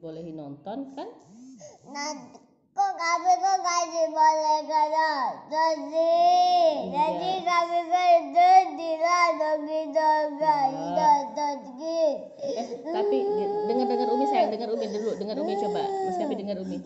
bolehin 0.00 0.32
nonton 0.32 0.78
kan? 0.96 1.08
Nah, 1.92 2.10
kok 2.72 2.92
kami 2.96 3.32
kok 3.36 3.58
kasih 3.60 4.06
boleh 4.08 4.60
kena? 4.64 5.12
Jadi 5.52 6.16
jadi 6.88 7.32
kami 7.44 7.80
kan 9.00 9.30
dongeng 9.36 9.88
dongeng 9.92 10.72
nonton 10.96 11.56
gitu. 11.76 12.26
eh 12.40 12.68
tapi 12.80 13.16
dengar 13.68 13.86
dengar 13.86 14.08
umi 14.16 14.24
sayang 14.28 14.50
dengar 14.50 14.68
umi 14.72 14.86
dulu. 14.88 15.10
Dengar 15.20 15.36
umi 15.36 15.54
coba. 15.60 15.82
Mas 15.84 16.16
Kapi 16.16 16.34
dengar 16.40 16.56
umi 16.64 16.78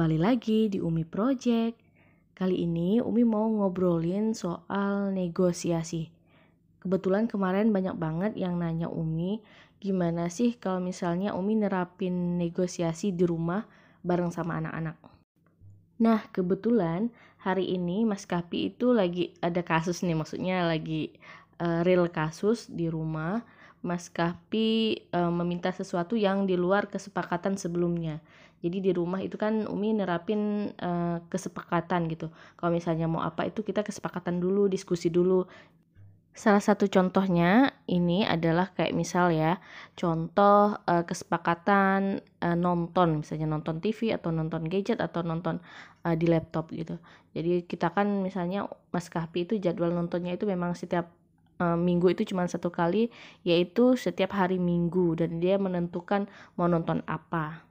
Kembali 0.00 0.16
lagi 0.16 0.72
di 0.72 0.80
Umi 0.80 1.04
Project. 1.04 1.76
Kali 2.32 2.64
ini 2.64 3.04
Umi 3.04 3.20
mau 3.20 3.44
ngobrolin 3.44 4.32
soal 4.32 5.12
negosiasi. 5.12 6.08
Kebetulan 6.80 7.28
kemarin 7.28 7.68
banyak 7.68 8.00
banget 8.00 8.32
yang 8.32 8.56
nanya 8.56 8.88
Umi, 8.88 9.44
gimana 9.76 10.32
sih 10.32 10.56
kalau 10.56 10.80
misalnya 10.80 11.36
Umi 11.36 11.52
nerapin 11.52 12.40
negosiasi 12.40 13.12
di 13.12 13.28
rumah 13.28 13.68
bareng 14.00 14.32
sama 14.32 14.56
anak-anak. 14.64 14.96
Nah, 16.00 16.24
kebetulan 16.32 17.12
hari 17.36 17.68
ini 17.68 18.08
Mas 18.08 18.24
Kapi 18.24 18.72
itu 18.72 18.96
lagi 18.96 19.36
ada 19.44 19.60
kasus 19.60 20.00
nih, 20.00 20.16
maksudnya 20.16 20.64
lagi 20.64 21.12
uh, 21.60 21.84
real 21.84 22.08
kasus 22.08 22.72
di 22.72 22.88
rumah 22.88 23.44
Mas 23.80 24.12
Kapi 24.12 24.68
e, 25.08 25.20
meminta 25.32 25.72
sesuatu 25.72 26.12
yang 26.12 26.44
di 26.44 26.52
luar 26.52 26.92
kesepakatan 26.92 27.56
sebelumnya. 27.56 28.20
Jadi 28.60 28.78
di 28.84 28.90
rumah 28.92 29.24
itu 29.24 29.40
kan 29.40 29.64
Umi 29.64 29.96
nerapin 29.96 30.72
e, 30.76 30.90
kesepakatan 31.32 32.12
gitu. 32.12 32.28
Kalau 32.60 32.70
misalnya 32.70 33.08
mau 33.08 33.24
apa 33.24 33.48
itu 33.48 33.64
kita 33.64 33.80
kesepakatan 33.80 34.36
dulu, 34.36 34.68
diskusi 34.68 35.08
dulu. 35.08 35.48
Salah 36.30 36.62
satu 36.62 36.86
contohnya 36.86 37.74
ini 37.90 38.22
adalah 38.22 38.70
kayak 38.76 38.94
misal 38.94 39.32
ya, 39.32 39.56
contoh 39.96 40.76
e, 40.84 41.08
kesepakatan 41.08 42.20
e, 42.38 42.48
nonton, 42.52 43.24
misalnya 43.24 43.48
nonton 43.48 43.80
TV 43.80 44.12
atau 44.12 44.28
nonton 44.28 44.68
gadget 44.68 45.00
atau 45.00 45.24
nonton 45.24 45.64
e, 46.04 46.12
di 46.20 46.28
laptop 46.28 46.68
gitu. 46.76 47.00
Jadi 47.32 47.64
kita 47.64 47.96
kan 47.96 48.20
misalnya 48.20 48.68
Mas 48.92 49.08
Kapi 49.08 49.48
itu 49.48 49.56
jadwal 49.56 49.96
nontonnya 49.96 50.36
itu 50.36 50.44
memang 50.44 50.76
setiap 50.76 51.08
uh, 51.60 51.76
minggu 51.76 52.16
itu 52.16 52.32
cuma 52.32 52.48
satu 52.48 52.72
kali 52.72 53.12
yaitu 53.44 53.94
setiap 53.94 54.34
hari 54.34 54.56
minggu 54.56 55.14
dan 55.14 55.38
dia 55.38 55.60
menentukan 55.60 56.26
mau 56.56 56.66
nonton 56.66 57.04
apa 57.04 57.69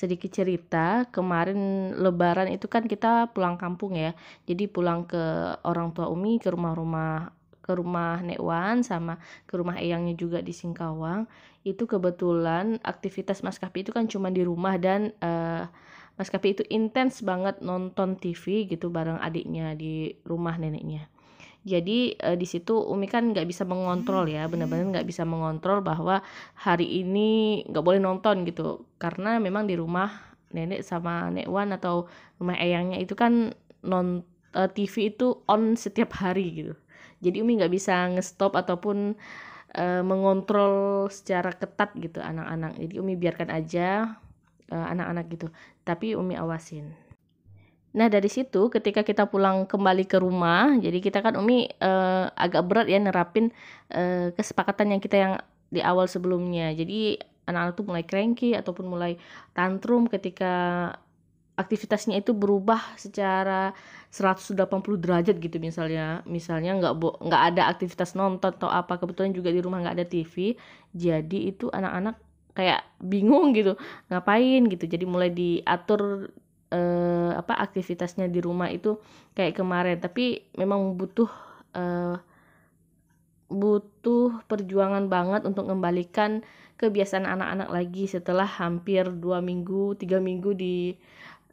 sedikit 0.00 0.32
cerita 0.32 1.04
kemarin 1.12 1.92
lebaran 1.92 2.48
itu 2.48 2.64
kan 2.72 2.88
kita 2.88 3.28
pulang 3.36 3.60
kampung 3.60 3.92
ya. 3.92 4.16
Jadi 4.48 4.64
pulang 4.64 5.04
ke 5.04 5.20
orang 5.60 5.92
tua 5.92 6.08
Umi 6.08 6.40
ke 6.40 6.48
rumah-rumah 6.48 7.36
ke 7.60 7.76
rumah 7.76 8.24
Nekwan 8.24 8.80
sama 8.80 9.20
ke 9.44 9.60
rumah 9.60 9.76
Eyangnya 9.76 10.16
juga 10.16 10.40
di 10.40 10.56
Singkawang. 10.56 11.28
Itu 11.68 11.84
kebetulan 11.84 12.80
aktivitas 12.80 13.44
Mas 13.44 13.60
Kapi 13.60 13.84
itu 13.84 13.92
kan 13.92 14.08
cuma 14.08 14.32
di 14.32 14.40
rumah 14.40 14.80
dan 14.80 15.12
uh, 15.20 15.68
Mas 16.16 16.32
Kapi 16.32 16.56
itu 16.56 16.64
intens 16.72 17.20
banget 17.20 17.60
nonton 17.60 18.16
TV 18.16 18.64
gitu 18.64 18.88
bareng 18.88 19.20
adiknya 19.20 19.76
di 19.76 20.16
rumah 20.24 20.56
neneknya 20.56 21.12
jadi 21.60 22.16
uh, 22.24 22.36
di 22.40 22.48
situ 22.48 22.72
Umi 22.72 23.04
kan 23.04 23.36
nggak 23.36 23.44
bisa 23.44 23.68
mengontrol 23.68 24.24
ya 24.24 24.48
benar-benar 24.48 25.00
nggak 25.00 25.08
bisa 25.08 25.28
mengontrol 25.28 25.84
bahwa 25.84 26.24
hari 26.56 27.04
ini 27.04 27.60
nggak 27.68 27.84
boleh 27.84 28.00
nonton 28.00 28.48
gitu. 28.48 28.88
Karena 28.96 29.36
memang 29.36 29.68
di 29.68 29.76
rumah 29.76 30.08
nenek 30.56 30.80
sama 30.80 31.28
nek 31.28 31.46
Wan 31.52 31.76
atau 31.76 32.08
rumah 32.40 32.56
eyangnya 32.56 32.98
itu 32.98 33.12
kan 33.12 33.52
non 33.84 34.24
uh, 34.56 34.64
eh, 34.64 34.68
TV 34.72 35.12
itu 35.12 35.44
on 35.44 35.76
setiap 35.76 36.16
hari 36.16 36.64
gitu. 36.64 36.74
Jadi 37.20 37.44
Umi 37.44 37.60
nggak 37.60 37.72
bisa 37.76 38.08
ngestop 38.08 38.56
ataupun 38.56 39.12
uh, 39.76 40.02
mengontrol 40.02 41.06
secara 41.12 41.52
ketat 41.52 41.92
gitu 42.00 42.24
anak-anak. 42.24 42.80
Jadi 42.80 42.94
Umi 42.96 43.20
biarkan 43.20 43.52
aja 43.52 44.16
anak-anak 44.72 45.24
uh, 45.28 45.30
gitu. 45.36 45.46
Tapi 45.84 46.16
Umi 46.16 46.40
awasin 46.40 47.09
Nah 47.90 48.06
dari 48.06 48.30
situ 48.30 48.70
ketika 48.70 49.02
kita 49.02 49.26
pulang 49.26 49.66
kembali 49.66 50.06
ke 50.06 50.22
rumah, 50.22 50.78
jadi 50.78 50.98
kita 51.02 51.26
kan 51.26 51.34
Umi 51.34 51.66
uh, 51.82 52.30
agak 52.38 52.62
berat 52.70 52.86
ya 52.86 53.02
nerapin 53.02 53.50
uh, 53.90 54.30
kesepakatan 54.38 54.94
yang 54.94 55.00
kita 55.02 55.16
yang 55.18 55.34
di 55.74 55.82
awal 55.82 56.06
sebelumnya. 56.06 56.70
Jadi 56.70 57.18
anak-anak 57.50 57.74
tuh 57.74 57.86
mulai 57.86 58.04
cranky 58.06 58.54
ataupun 58.54 58.86
mulai 58.86 59.18
tantrum 59.58 60.06
ketika 60.06 60.54
aktivitasnya 61.58 62.22
itu 62.22 62.32
berubah 62.32 62.80
secara 62.96 63.74
180 64.14 64.54
derajat 65.02 65.34
gitu 65.42 65.58
misalnya. 65.58 66.22
Misalnya 66.30 66.78
nggak 66.78 66.94
nggak 67.26 67.42
ada 67.54 67.62
aktivitas 67.74 68.14
nonton 68.14 68.54
atau 68.54 68.70
apa 68.70 69.02
kebetulan 69.02 69.34
juga 69.34 69.50
di 69.50 69.58
rumah 69.58 69.82
nggak 69.82 69.96
ada 69.98 70.06
TV 70.06 70.54
jadi 70.94 71.38
itu 71.50 71.66
anak-anak 71.74 72.16
kayak 72.54 72.86
bingung 73.02 73.50
gitu 73.50 73.74
ngapain 74.14 74.62
gitu. 74.70 74.84
Jadi 74.86 75.04
mulai 75.10 75.34
diatur 75.34 76.30
uh, 76.70 77.30
apa 77.36 77.54
aktivitasnya 77.58 78.30
di 78.30 78.40
rumah 78.42 78.70
itu 78.70 78.98
kayak 79.34 79.58
kemarin 79.58 79.98
tapi 79.98 80.46
memang 80.54 80.94
butuh 80.96 81.30
uh, 81.74 82.16
butuh 83.50 84.46
perjuangan 84.46 85.10
banget 85.10 85.42
untuk 85.42 85.66
mengembalikan 85.66 86.46
kebiasaan 86.78 87.26
anak-anak 87.26 87.68
lagi 87.68 88.06
setelah 88.08 88.46
hampir 88.46 89.04
dua 89.10 89.42
minggu 89.42 89.98
tiga 89.98 90.22
minggu 90.22 90.54
di 90.54 90.94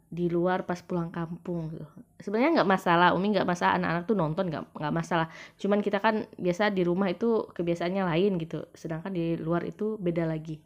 di 0.08 0.24
luar 0.32 0.64
pas 0.64 0.80
pulang 0.80 1.12
kampung. 1.12 1.68
Sebenarnya 2.16 2.62
nggak 2.62 2.70
masalah, 2.70 3.12
Umi 3.12 3.36
nggak 3.36 3.44
masalah 3.44 3.76
anak-anak 3.76 4.02
tuh 4.08 4.16
nonton 4.16 4.48
nggak 4.48 4.64
nggak 4.72 4.94
masalah. 4.94 5.28
Cuman 5.60 5.84
kita 5.84 6.00
kan 6.00 6.24
biasa 6.40 6.72
di 6.72 6.80
rumah 6.80 7.12
itu 7.12 7.44
kebiasaannya 7.52 8.08
lain 8.08 8.40
gitu, 8.40 8.64
sedangkan 8.72 9.12
di 9.12 9.36
luar 9.36 9.68
itu 9.68 10.00
beda 10.00 10.24
lagi. 10.24 10.56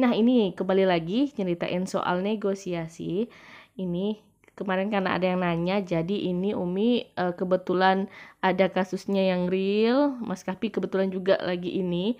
Nah 0.00 0.16
ini 0.16 0.56
kembali 0.56 0.88
lagi 0.88 1.34
nyeritain 1.36 1.84
soal 1.84 2.24
negosiasi 2.24 3.28
ini 3.78 4.20
kemarin 4.58 4.90
karena 4.90 5.14
ada 5.14 5.30
yang 5.30 5.40
nanya 5.40 5.78
jadi 5.78 6.34
ini 6.34 6.50
Umi 6.50 7.14
uh, 7.14 7.30
kebetulan 7.38 8.10
ada 8.42 8.66
kasusnya 8.66 9.22
yang 9.22 9.46
real 9.46 10.18
Mas 10.18 10.42
Kapi 10.42 10.74
kebetulan 10.74 11.14
juga 11.14 11.38
lagi 11.38 11.78
ini 11.78 12.18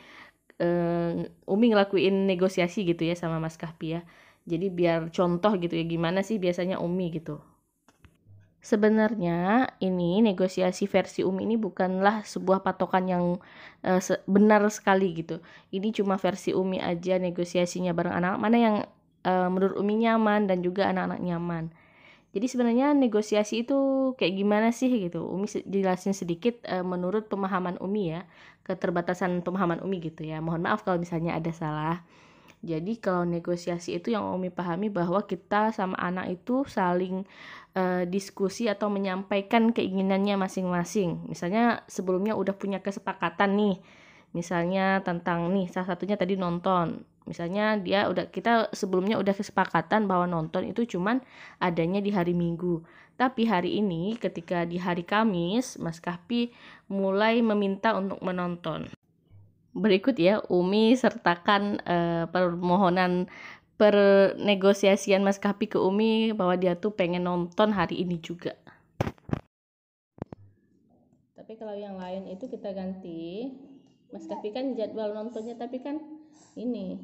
uh, 0.63 1.27
Umi 1.47 1.67
ngelakuin 1.73 2.27
negosiasi 2.27 2.85
gitu 2.87 3.07
ya 3.07 3.15
sama 3.19 3.39
Mas 3.43 3.57
Kapi 3.59 3.87
ya. 3.99 4.03
Jadi 4.49 4.73
biar 4.73 5.13
contoh 5.13 5.53
gitu 5.61 5.77
ya 5.77 5.85
gimana 5.85 6.25
sih 6.25 6.41
biasanya 6.41 6.81
Umi 6.81 7.13
gitu. 7.15 7.41
Sebenarnya 8.59 9.71
ini 9.79 10.19
negosiasi 10.19 10.91
versi 10.91 11.23
Umi 11.23 11.47
ini 11.47 11.55
bukanlah 11.55 12.27
sebuah 12.27 12.67
patokan 12.67 13.07
yang 13.07 13.25
uh, 13.87 14.01
benar 14.27 14.67
sekali 14.73 15.15
gitu. 15.15 15.39
Ini 15.71 15.95
cuma 15.95 16.19
versi 16.19 16.51
Umi 16.53 16.83
aja 16.83 17.17
negosiasinya 17.23 17.95
bareng 17.95 18.15
anak 18.19 18.35
mana 18.41 18.57
yang 18.59 18.77
uh, 19.25 19.49
menurut 19.51 19.79
Umi 19.81 20.05
nyaman 20.05 20.47
dan 20.47 20.61
juga 20.63 20.91
anak-anak 20.91 21.21
nyaman. 21.23 21.65
Jadi 22.29 22.45
sebenarnya 22.45 22.93
negosiasi 22.93 23.65
itu 23.65 24.13
kayak 24.21 24.35
gimana 24.37 24.69
sih 24.69 24.93
gitu. 24.93 25.25
Umi 25.25 25.49
jelasin 25.65 26.13
sedikit 26.13 26.61
uh, 26.69 26.85
menurut 26.85 27.27
pemahaman 27.27 27.81
Umi 27.81 28.13
ya, 28.13 28.29
keterbatasan 28.69 29.41
pemahaman 29.41 29.81
Umi 29.81 29.99
gitu 30.05 30.29
ya. 30.29 30.39
Mohon 30.45 30.69
maaf 30.69 30.85
kalau 30.85 31.01
misalnya 31.01 31.35
ada 31.35 31.51
salah. 31.51 32.05
Jadi 32.59 32.99
kalau 32.99 33.23
negosiasi 33.23 34.03
itu 34.03 34.11
yang 34.11 34.27
Umi 34.35 34.51
pahami 34.51 34.91
bahwa 34.91 35.23
kita 35.25 35.71
sama 35.71 35.95
anak 35.95 36.43
itu 36.43 36.67
saling 36.67 37.23
uh, 37.79 38.03
diskusi 38.05 38.67
atau 38.67 38.91
menyampaikan 38.91 39.71
keinginannya 39.71 40.35
masing-masing. 40.35 41.31
Misalnya 41.31 41.87
sebelumnya 41.87 42.35
udah 42.35 42.59
punya 42.59 42.83
kesepakatan 42.83 43.55
nih. 43.55 43.77
Misalnya 44.37 45.01
tentang 45.07 45.49
nih 45.55 45.71
salah 45.73 45.95
satunya 45.95 46.19
tadi 46.19 46.37
nonton 46.37 47.07
misalnya 47.29 47.77
dia 47.77 48.09
udah 48.09 48.33
kita 48.33 48.73
sebelumnya 48.73 49.21
udah 49.21 49.37
kesepakatan 49.37 50.09
bahwa 50.09 50.25
nonton 50.25 50.73
itu 50.73 50.97
cuman 50.97 51.21
adanya 51.61 52.01
di 52.01 52.09
hari 52.09 52.33
Minggu. 52.33 52.81
Tapi 53.21 53.45
hari 53.45 53.77
ini 53.77 54.17
ketika 54.17 54.65
di 54.65 54.81
hari 54.81 55.05
Kamis 55.05 55.77
Mas 55.77 56.01
Kahpi 56.01 56.55
mulai 56.89 57.45
meminta 57.45 57.93
untuk 57.93 58.25
menonton. 58.25 58.89
Berikut 59.77 60.17
ya 60.17 60.41
Umi 60.49 60.97
sertakan 60.97 61.85
uh, 61.85 62.25
permohonan 62.33 63.29
pernegosiasian 63.77 65.21
Mas 65.21 65.37
Kahpi 65.37 65.69
ke 65.69 65.77
Umi 65.77 66.33
bahwa 66.33 66.57
dia 66.57 66.75
tuh 66.75 66.97
pengen 66.97 67.29
nonton 67.29 67.77
hari 67.77 68.01
ini 68.03 68.17
juga. 68.19 68.57
Tapi 71.37 71.53
kalau 71.55 71.77
yang 71.77 72.01
lain 72.01 72.27
itu 72.27 72.49
kita 72.49 72.75
ganti. 72.75 73.53
Mas 74.09 74.25
Kapi 74.25 74.57
kan 74.57 74.73
jadwal 74.73 75.13
nontonnya 75.13 75.53
tapi 75.61 75.85
kan 75.85 76.01
ini 76.57 76.97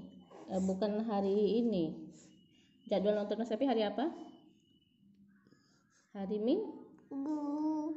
eh, 0.50 0.62
bukan 0.62 1.04
hari 1.06 1.62
ini. 1.62 1.94
Jadwal 2.90 3.16
nonton 3.16 3.40
Mas 3.40 3.48
hari 3.48 3.80
apa? 3.80 4.12
Hari 6.14 6.36
Ming? 6.38 6.84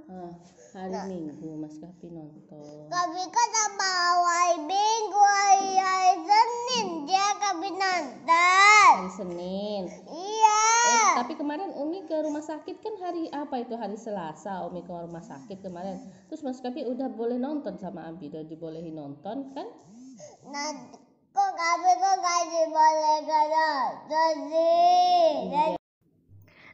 Ah, 0.07 0.33
hari 0.73 0.97
Minggu 1.09 1.59
Mas 1.59 1.75
Kapi 1.77 2.07
nonton. 2.09 2.87
Kami 2.87 3.23
kan 3.27 3.49
sama 3.51 3.93
hari 4.23 4.57
Minggu, 4.63 5.21
hari, 5.21 5.73
hari 5.75 6.13
Senin 6.23 6.87
dia 7.09 7.27
kami 7.41 7.69
nonton. 7.75 8.95
hari 8.97 9.11
Senin. 9.13 9.83
Iya. 10.07 10.61
Eh, 10.87 11.09
tapi 11.19 11.33
kemarin 11.35 11.75
Umi 11.75 12.07
ke 12.07 12.15
rumah 12.23 12.45
sakit 12.45 12.79
kan 12.79 12.95
hari 13.03 13.27
apa 13.33 13.61
itu? 13.61 13.75
Hari 13.75 13.99
Selasa 13.99 14.63
Umi 14.69 14.85
ke 14.85 14.93
rumah 14.93 15.21
sakit 15.21 15.59
kemarin. 15.59 15.99
Terus 16.31 16.45
Mas 16.45 16.63
Kapi 16.63 16.87
udah 16.87 17.11
boleh 17.11 17.35
nonton 17.35 17.75
sama 17.75 18.07
Abi 18.07 18.31
udah 18.31 18.47
dibolehin 18.47 18.95
nonton 18.95 19.51
kan? 19.51 19.67
Nanti 20.47 21.06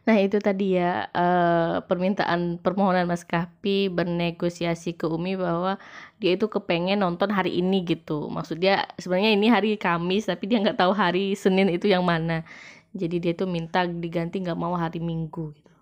Nah 0.03 0.19
itu 0.19 0.35
tadi 0.43 0.75
ya 0.75 1.07
eh, 1.15 1.75
permintaan 1.87 2.59
permohonan 2.59 3.07
Mas 3.07 3.23
Kapi 3.23 3.87
bernegosiasi 3.87 4.99
ke 4.99 5.07
Umi 5.07 5.39
bahwa 5.39 5.79
dia 6.19 6.35
itu 6.35 6.51
kepengen 6.51 6.99
nonton 6.99 7.31
hari 7.31 7.55
ini 7.63 7.87
gitu. 7.87 8.27
Maksudnya 8.27 8.83
sebenarnya 8.99 9.31
ini 9.31 9.47
hari 9.47 9.79
Kamis 9.79 10.27
tapi 10.27 10.51
dia 10.51 10.59
nggak 10.59 10.75
tahu 10.83 10.91
hari 10.91 11.39
Senin 11.39 11.71
itu 11.71 11.87
yang 11.87 12.03
mana. 12.03 12.43
Jadi 12.91 13.23
dia 13.23 13.33
tuh 13.33 13.47
minta 13.47 13.87
diganti 13.87 14.43
nggak 14.43 14.59
mau 14.59 14.75
hari 14.75 14.99
Minggu 14.99 15.55
gitu. 15.55 15.73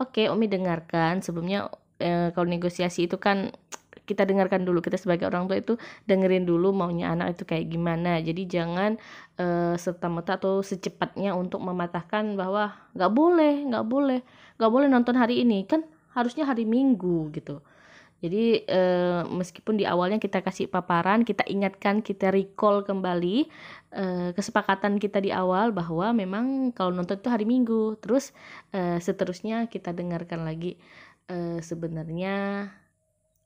Oke 0.00 0.32
Umi 0.32 0.48
dengarkan 0.48 1.20
sebelumnya 1.20 1.68
eh, 2.00 2.32
kalau 2.32 2.48
negosiasi 2.48 3.04
itu 3.04 3.20
kan 3.20 3.52
kita 4.10 4.26
dengarkan 4.26 4.66
dulu 4.66 4.82
kita 4.82 4.98
sebagai 4.98 5.30
orang 5.30 5.46
tua 5.46 5.62
itu 5.62 5.78
dengerin 6.10 6.42
dulu 6.42 6.74
maunya 6.74 7.14
anak 7.14 7.38
itu 7.38 7.46
kayak 7.46 7.70
gimana. 7.70 8.18
Jadi 8.18 8.42
jangan 8.50 8.98
eh, 9.38 9.74
serta-merta 9.78 10.42
atau 10.42 10.66
secepatnya 10.66 11.38
untuk 11.38 11.62
mematahkan 11.62 12.34
bahwa 12.34 12.74
nggak 12.98 13.12
boleh 13.14 13.54
nggak 13.70 13.86
boleh 13.86 14.20
nggak 14.58 14.72
boleh 14.74 14.88
nonton 14.90 15.14
hari 15.14 15.46
ini. 15.46 15.62
Kan 15.70 15.86
harusnya 16.10 16.42
hari 16.42 16.66
Minggu 16.66 17.30
gitu. 17.30 17.62
Jadi 18.20 18.68
eh, 18.68 19.22
meskipun 19.24 19.80
di 19.80 19.88
awalnya 19.88 20.20
kita 20.20 20.44
kasih 20.44 20.68
paparan 20.68 21.24
kita 21.24 21.40
ingatkan 21.48 22.04
kita 22.04 22.28
recall 22.28 22.84
kembali 22.84 23.48
eh, 23.96 24.30
kesepakatan 24.36 25.00
kita 25.00 25.24
di 25.24 25.32
awal 25.32 25.72
bahwa 25.72 26.12
memang 26.12 26.74
kalau 26.76 26.92
nonton 26.92 27.16
itu 27.16 27.30
hari 27.30 27.46
Minggu. 27.48 27.96
Terus 28.02 28.34
seterusnya 29.00 29.70
kita 29.72 29.96
dengarkan 29.96 30.44
lagi 30.44 30.76
eh, 31.30 31.58
sebenarnya 31.62 32.66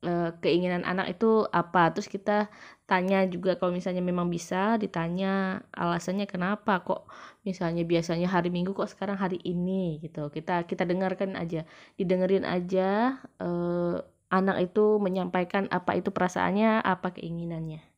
eh, 0.04 0.30
keinginan 0.42 0.84
anak 0.84 1.06
itu 1.16 1.48
apa? 1.60 1.90
Terus 1.94 2.08
kita 2.12 2.52
tanya 2.90 3.24
juga 3.34 3.56
kalau 3.58 3.72
misalnya 3.72 4.02
memang 4.04 4.28
bisa 4.28 4.76
ditanya 4.82 5.64
alasannya 5.72 6.26
kenapa 6.28 6.84
kok 6.84 7.08
misalnya 7.48 7.82
biasanya 7.88 8.28
hari 8.28 8.48
Minggu 8.52 8.76
kok 8.76 8.90
sekarang 8.92 9.16
hari 9.16 9.38
ini 9.42 9.98
gitu. 10.04 10.28
Kita 10.36 10.68
kita 10.70 10.84
dengarkan 10.84 11.34
aja 11.40 11.64
didengerin 11.98 12.44
aja 12.44 13.18
eh, 13.40 13.96
anak 14.34 14.56
itu 14.66 14.98
menyampaikan 14.98 15.70
apa 15.70 15.94
itu 15.98 16.10
perasaannya 16.10 16.82
apa 16.82 17.14
keinginannya 17.14 17.93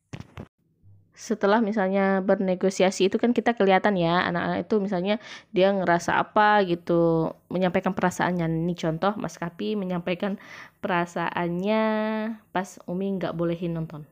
setelah 1.17 1.65
misalnya 1.65 2.21
bernegosiasi 2.21 3.09
itu 3.09 3.17
kan 3.17 3.33
kita 3.33 3.57
kelihatan 3.57 3.97
ya 3.97 4.21
anak-anak 4.29 4.69
itu 4.69 4.77
misalnya 4.77 5.17
dia 5.49 5.73
ngerasa 5.73 6.13
apa 6.13 6.61
gitu 6.69 7.33
menyampaikan 7.49 7.97
perasaannya. 7.97 8.45
Ini 8.45 8.77
contoh 8.77 9.17
Mas 9.17 9.41
Kapi 9.41 9.73
menyampaikan 9.73 10.37
perasaannya 10.77 11.83
pas 12.53 12.77
Umi 12.85 13.17
nggak 13.17 13.33
bolehin 13.33 13.73
nonton. 13.73 14.05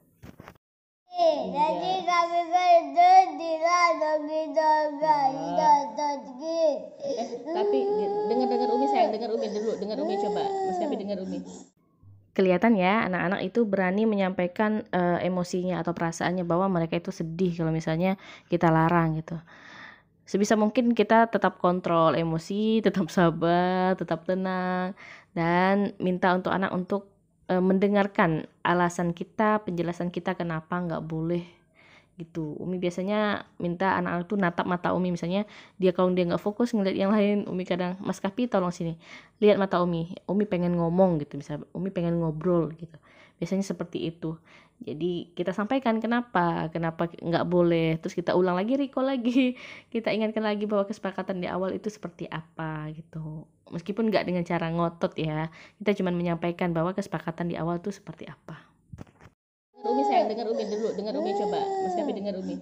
Jadi 1.45 1.93
kami 2.09 2.41
kan 2.51 3.25
tidak 3.37 3.89
lagi 4.01 4.41
nonton 4.49 5.29
nonton 5.55 6.15
gitu. 6.41 6.67
eh 7.05 7.27
tapi 7.53 7.77
dengar 8.33 8.47
dengar 8.49 8.69
Umi 8.73 8.85
sayang. 8.89 9.13
Dengar 9.13 9.29
Umi 9.29 9.47
dulu. 9.53 9.71
Dengar 9.77 9.97
Umi 10.01 10.17
coba. 10.17 10.41
Mas 10.41 10.77
Kapi 10.81 10.95
dengar 10.97 11.21
Umi 11.21 11.37
kelihatan 12.35 12.75
ya 12.75 13.07
anak-anak 13.07 13.41
itu 13.47 13.63
berani 13.63 14.03
menyampaikan 14.03 14.83
eh, 14.91 15.23
emosinya 15.23 15.79
atau 15.79 15.95
perasaannya 15.95 16.43
bahwa 16.43 16.67
mereka 16.67 16.99
itu 16.99 17.09
sedih 17.15 17.55
kalau 17.63 17.71
misalnya 17.71 18.19
kita 18.51 18.67
larang 18.67 19.15
gitu. 19.15 19.39
Sebisa 20.27 20.59
mungkin 20.59 20.91
kita 20.97 21.31
tetap 21.31 21.63
kontrol 21.63 22.11
emosi, 22.13 22.77
tetap 22.85 23.07
sabar, 23.07 23.95
tetap 23.95 24.27
tenang 24.27 24.91
dan 25.31 25.95
minta 26.03 26.35
untuk 26.35 26.51
anak 26.51 26.75
untuk 26.75 27.07
eh, 27.47 27.63
mendengarkan 27.63 28.51
alasan 28.67 29.15
kita, 29.15 29.63
penjelasan 29.63 30.11
kita 30.11 30.35
kenapa 30.35 30.75
nggak 30.75 31.03
boleh 31.07 31.54
gitu. 32.15 32.55
Umi 32.59 32.79
biasanya 32.79 33.47
minta 33.59 33.99
anak-anak 33.99 34.25
tuh 34.27 34.37
natap 34.39 34.65
mata 34.67 34.95
Umi. 34.95 35.11
Misalnya 35.11 35.43
dia 35.75 35.91
kalau 35.91 36.11
dia 36.15 36.23
nggak 36.23 36.41
fokus 36.41 36.71
ngeliat 36.71 36.95
yang 36.95 37.11
lain 37.11 37.43
Umi 37.47 37.67
kadang 37.67 37.99
Mas 37.99 38.23
Kapi 38.23 38.47
tolong 38.47 38.71
sini. 38.71 38.95
Lihat 39.43 39.59
mata 39.59 39.83
Umi. 39.83 40.15
Umi 40.27 40.47
pengen 40.47 40.79
ngomong 40.79 41.19
gitu 41.23 41.35
bisa 41.39 41.59
Umi 41.75 41.91
pengen 41.91 42.19
ngobrol 42.23 42.71
gitu. 42.79 42.95
Biasanya 43.35 43.67
seperti 43.67 44.07
itu. 44.07 44.39
Jadi 44.75 45.31
kita 45.35 45.55
sampaikan 45.55 45.99
kenapa 46.03 46.71
kenapa 46.71 47.11
nggak 47.11 47.45
boleh. 47.47 47.99
Terus 47.99 48.15
kita 48.15 48.35
ulang 48.35 48.55
lagi 48.55 48.79
recall 48.79 49.07
lagi. 49.11 49.55
Kita 49.93 50.11
ingatkan 50.11 50.43
lagi 50.43 50.67
bahwa 50.67 50.83
kesepakatan 50.83 51.39
di 51.39 51.47
awal 51.47 51.75
itu 51.75 51.87
seperti 51.87 52.27
apa 52.27 52.91
gitu. 52.91 53.47
Meskipun 53.71 54.11
nggak 54.11 54.27
dengan 54.27 54.43
cara 54.43 54.69
ngotot 54.69 55.17
ya 55.17 55.49
kita 55.81 55.97
cuma 55.97 56.13
menyampaikan 56.13 56.69
bahwa 56.69 56.93
kesepakatan 56.93 57.49
di 57.49 57.57
awal 57.57 57.81
itu 57.81 57.89
seperti 57.89 58.29
apa 58.29 58.74
Umi 59.85 60.03
sayang. 60.05 60.27
Dengar 60.27 60.47
Umi 60.49 60.63
dulu 60.65 60.87
dengar 60.97 61.13
Umi 61.15 61.31
coba. 61.37 61.59
Mas 61.85 61.93
Kapi 61.93 62.11
dengar 62.17 62.35
Umi. 62.41 62.55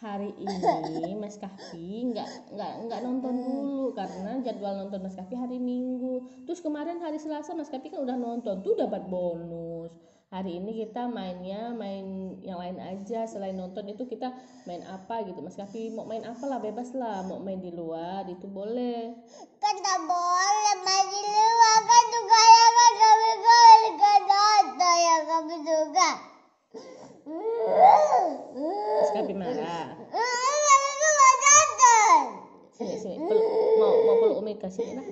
Hari 0.00 0.32
ini 0.40 1.12
Mas 1.12 1.36
Kapi 1.36 2.08
nggak 2.08 2.56
nggak 2.56 2.72
nggak 2.88 3.00
nonton 3.04 3.34
dulu 3.36 3.92
karena 3.92 4.40
jadwal 4.40 4.72
nonton 4.80 5.04
Mas 5.04 5.12
Kapi 5.12 5.36
hari 5.36 5.60
Minggu. 5.60 6.24
Terus 6.48 6.64
kemarin 6.64 7.04
hari 7.04 7.20
Selasa 7.20 7.52
Mas 7.52 7.68
Kapi 7.68 7.92
kan 7.92 8.00
udah 8.00 8.16
nonton 8.16 8.64
tuh 8.64 8.80
dapat 8.80 9.04
bonus. 9.12 9.92
Hari 10.30 10.62
ini 10.62 10.86
kita 10.86 11.10
mainnya 11.10 11.74
main 11.74 12.38
yang 12.46 12.62
lain 12.62 12.78
aja. 12.78 13.26
Selain 13.26 13.52
nonton 13.52 13.82
itu 13.90 14.06
kita 14.06 14.30
main 14.62 14.80
apa 14.86 15.26
gitu. 15.26 15.42
Mas 15.42 15.58
Kapi 15.58 15.90
mau 15.90 16.06
main 16.06 16.22
apa 16.22 16.46
lah 16.46 16.62
bebas 16.62 16.94
lah. 16.94 17.26
Mau 17.26 17.42
main 17.42 17.58
di 17.58 17.74
luar 17.74 18.24
itu 18.30 18.46
boleh. 18.46 19.10
Kan 19.58 19.76
tak 19.82 20.00
boleh 20.06 20.76
main 20.86 21.06
di 21.10 21.22
luar. 21.28 21.78
Kan 21.82 22.04
juga 22.14 22.40
ya 22.40 22.66
kan 22.72 22.92
kami 22.94 23.32
kan 23.98 24.20
nonton 24.22 24.96
ya 24.96 25.16
kami 25.28 25.56
juga. 25.66 26.10
Mas 26.70 26.78
Kapi 29.10 29.34
marah 29.34 29.90
sini 32.78 32.96
sini 32.96 33.16
peluk, 33.26 33.50
mau 33.82 33.94
mau 34.06 34.14
peluk 34.22 34.38
ke 34.62 34.68
sini 34.70 34.94
lah 34.94 35.06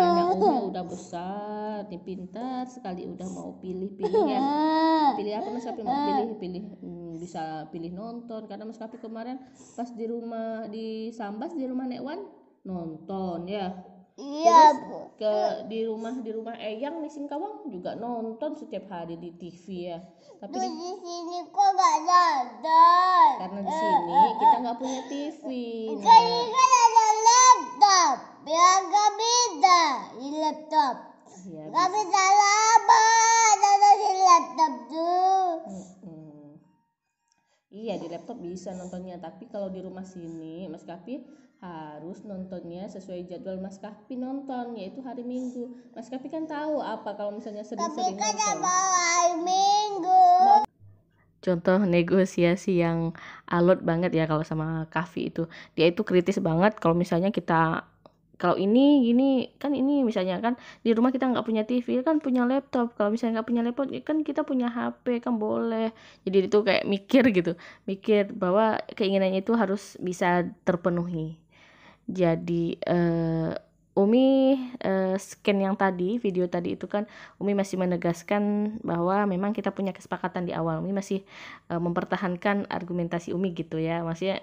anak 0.00 0.40
Umi 0.40 0.72
udah 0.72 0.84
besar 0.88 1.84
nih 1.92 2.00
pintar 2.00 2.64
sekali 2.64 3.04
udah 3.04 3.28
mau 3.28 3.60
pilih 3.60 3.92
pilih 3.92 4.24
ya 4.24 4.40
pilih 5.20 5.36
apa 5.36 5.48
Mas 5.52 5.68
Kapi 5.68 5.84
mau 5.84 6.00
pilih 6.08 6.32
pilih 6.40 6.64
pilih 7.66 7.92
nonton 7.92 8.48
karena 8.48 8.64
Mas 8.64 8.76
Kapi 8.76 8.96
kemarin 8.96 9.36
pas 9.74 9.90
di 9.90 10.04
rumah 10.04 10.64
di 10.66 11.12
Sambas 11.12 11.52
di 11.52 11.64
rumah 11.64 11.84
Nekwan 11.84 12.24
nonton 12.62 13.44
ya 13.44 13.68
Iya, 14.20 14.76
Terus 14.76 14.76
Bu. 14.84 14.98
ke 15.16 15.34
di 15.64 15.80
rumah 15.80 16.12
di 16.12 16.28
rumah 16.28 16.52
Eyang 16.52 17.00
di 17.00 17.08
Singkawang 17.08 17.64
juga 17.66 17.96
nonton 17.96 18.52
setiap 18.52 18.84
hari 18.86 19.16
di 19.16 19.32
TV 19.32 19.64
ya 19.88 19.98
tapi 20.36 20.60
di- 20.60 21.00
sini 21.00 21.38
kok 21.48 21.68
nggak 21.72 21.96
nonton? 22.04 23.28
karena 23.38 23.60
di 23.60 23.72
sini 23.72 24.20
kita 24.36 24.56
nggak 24.60 24.76
punya 24.76 25.00
TV 25.08 25.44
Kan 25.96 26.04
nah 26.04 26.44
kan 26.52 26.68
ada 26.84 27.08
laptop. 27.20 28.14
Biar 28.40 28.76
nggak 28.82 29.10
bisa 29.16 29.80
di 30.16 30.28
laptop. 30.34 30.94
ya 31.46 31.64
Nggak 31.66 31.88
bisa 31.90 32.22
lama 32.34 33.04
nonton 33.54 33.94
di 33.96 34.20
laptop 34.20 34.72
tuh. 34.86 35.49
Iya 37.90 37.98
di 37.98 38.06
laptop 38.06 38.38
bisa 38.38 38.70
nontonnya. 38.78 39.18
Tapi 39.18 39.50
kalau 39.50 39.66
di 39.66 39.82
rumah 39.82 40.06
sini 40.06 40.70
Mas 40.70 40.86
Kapi 40.86 41.26
harus 41.58 42.22
nontonnya 42.22 42.86
sesuai 42.86 43.26
jadwal 43.26 43.58
Mas 43.58 43.82
Kapi 43.82 44.14
nonton 44.14 44.78
yaitu 44.78 45.02
hari 45.02 45.26
Minggu. 45.26 45.74
Mas 45.90 46.06
Kapi 46.06 46.30
kan 46.30 46.46
tahu 46.46 46.78
apa 46.78 47.18
kalau 47.18 47.34
misalnya 47.34 47.66
Tapi 47.66 47.74
sering-sering 47.74 48.14
kan 48.14 48.30
nonton. 48.30 48.46
sama 48.46 48.70
hari 48.70 49.34
Minggu. 49.42 50.22
contoh 51.40 51.80
negosiasi 51.88 52.84
yang 52.84 53.16
alot 53.48 53.80
banget 53.80 54.12
ya 54.14 54.30
kalau 54.30 54.46
sama 54.46 54.86
Kavi 54.86 55.34
itu. 55.34 55.50
Dia 55.74 55.90
itu 55.90 56.06
kritis 56.06 56.38
banget 56.38 56.78
kalau 56.78 56.94
misalnya 56.94 57.34
kita 57.34 57.90
kalau 58.40 58.56
ini 58.56 59.04
gini 59.04 59.52
kan 59.60 59.76
ini 59.76 60.00
misalnya 60.00 60.40
kan 60.40 60.56
di 60.80 60.96
rumah 60.96 61.12
kita 61.12 61.28
nggak 61.28 61.44
punya 61.44 61.62
TV 61.68 62.00
kan 62.00 62.24
punya 62.24 62.48
laptop. 62.48 62.96
Kalau 62.96 63.12
misalnya 63.12 63.40
nggak 63.40 63.48
punya 63.52 63.62
laptop 63.62 63.92
kan 64.00 64.24
kita 64.24 64.40
punya 64.48 64.72
HP 64.72 65.20
kan 65.20 65.36
boleh. 65.36 65.92
Jadi 66.24 66.48
itu 66.48 66.58
kayak 66.64 66.84
mikir 66.88 67.22
gitu 67.36 67.52
mikir 67.84 68.32
bahwa 68.32 68.80
keinginannya 68.96 69.44
itu 69.44 69.52
harus 69.52 70.00
bisa 70.00 70.48
terpenuhi. 70.64 71.36
Jadi 72.08 72.80
uh, 72.88 73.52
Umi 74.00 74.56
uh, 74.80 75.12
scan 75.20 75.60
yang 75.60 75.76
tadi 75.76 76.16
video 76.16 76.48
tadi 76.48 76.72
itu 76.72 76.88
kan 76.88 77.04
Umi 77.36 77.52
masih 77.52 77.76
menegaskan 77.76 78.76
bahwa 78.80 79.28
memang 79.28 79.52
kita 79.52 79.76
punya 79.76 79.92
kesepakatan 79.92 80.48
di 80.48 80.56
awal. 80.56 80.80
Umi 80.80 80.96
masih 80.96 81.20
uh, 81.68 81.76
mempertahankan 81.76 82.64
argumentasi 82.72 83.36
Umi 83.36 83.52
gitu 83.52 83.76
ya. 83.76 84.00
Maksudnya 84.00 84.40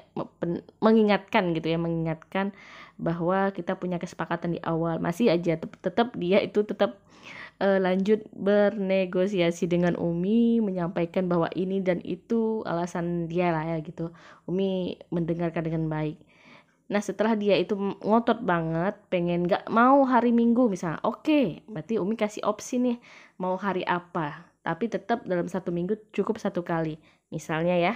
mengingatkan 0.77 1.57
gitu 1.57 1.73
ya 1.73 1.81
mengingatkan 1.81 2.53
bahwa 3.01 3.49
kita 3.49 3.73
punya 3.81 3.97
kesepakatan 3.97 4.53
di 4.53 4.59
awal. 4.61 5.01
Masih 5.01 5.33
aja 5.33 5.57
tetap 5.57 6.13
dia 6.13 6.37
itu 6.45 6.61
tetap 6.61 7.01
uh, 7.57 7.81
lanjut 7.81 8.21
bernegosiasi 8.37 9.65
dengan 9.65 9.97
Umi 9.97 10.61
menyampaikan 10.61 11.25
bahwa 11.25 11.49
ini 11.57 11.81
dan 11.81 11.97
itu 12.05 12.61
alasan 12.69 13.25
dia 13.25 13.49
lah 13.49 13.65
ya 13.65 13.77
gitu. 13.81 14.13
Umi 14.45 15.01
mendengarkan 15.09 15.65
dengan 15.65 15.89
baik 15.89 16.26
Nah 16.87 17.03
setelah 17.03 17.35
dia 17.35 17.59
itu 17.59 17.75
ngotot 17.99 18.39
banget 18.47 18.95
pengen 19.11 19.43
gak 19.43 19.67
mau 19.67 20.07
hari 20.07 20.31
minggu 20.31 20.71
misalnya 20.71 21.03
oke 21.03 21.27
okay, 21.27 21.45
berarti 21.67 21.99
Umi 21.99 22.15
kasih 22.15 22.47
opsi 22.47 22.79
nih 22.79 22.97
mau 23.43 23.59
hari 23.59 23.83
apa? 23.83 24.47
Tapi 24.63 24.87
tetap 24.87 25.27
dalam 25.27 25.51
satu 25.51 25.71
minggu 25.75 25.99
cukup 26.15 26.39
satu 26.39 26.63
kali 26.63 26.95
misalnya 27.27 27.75
ya. 27.75 27.93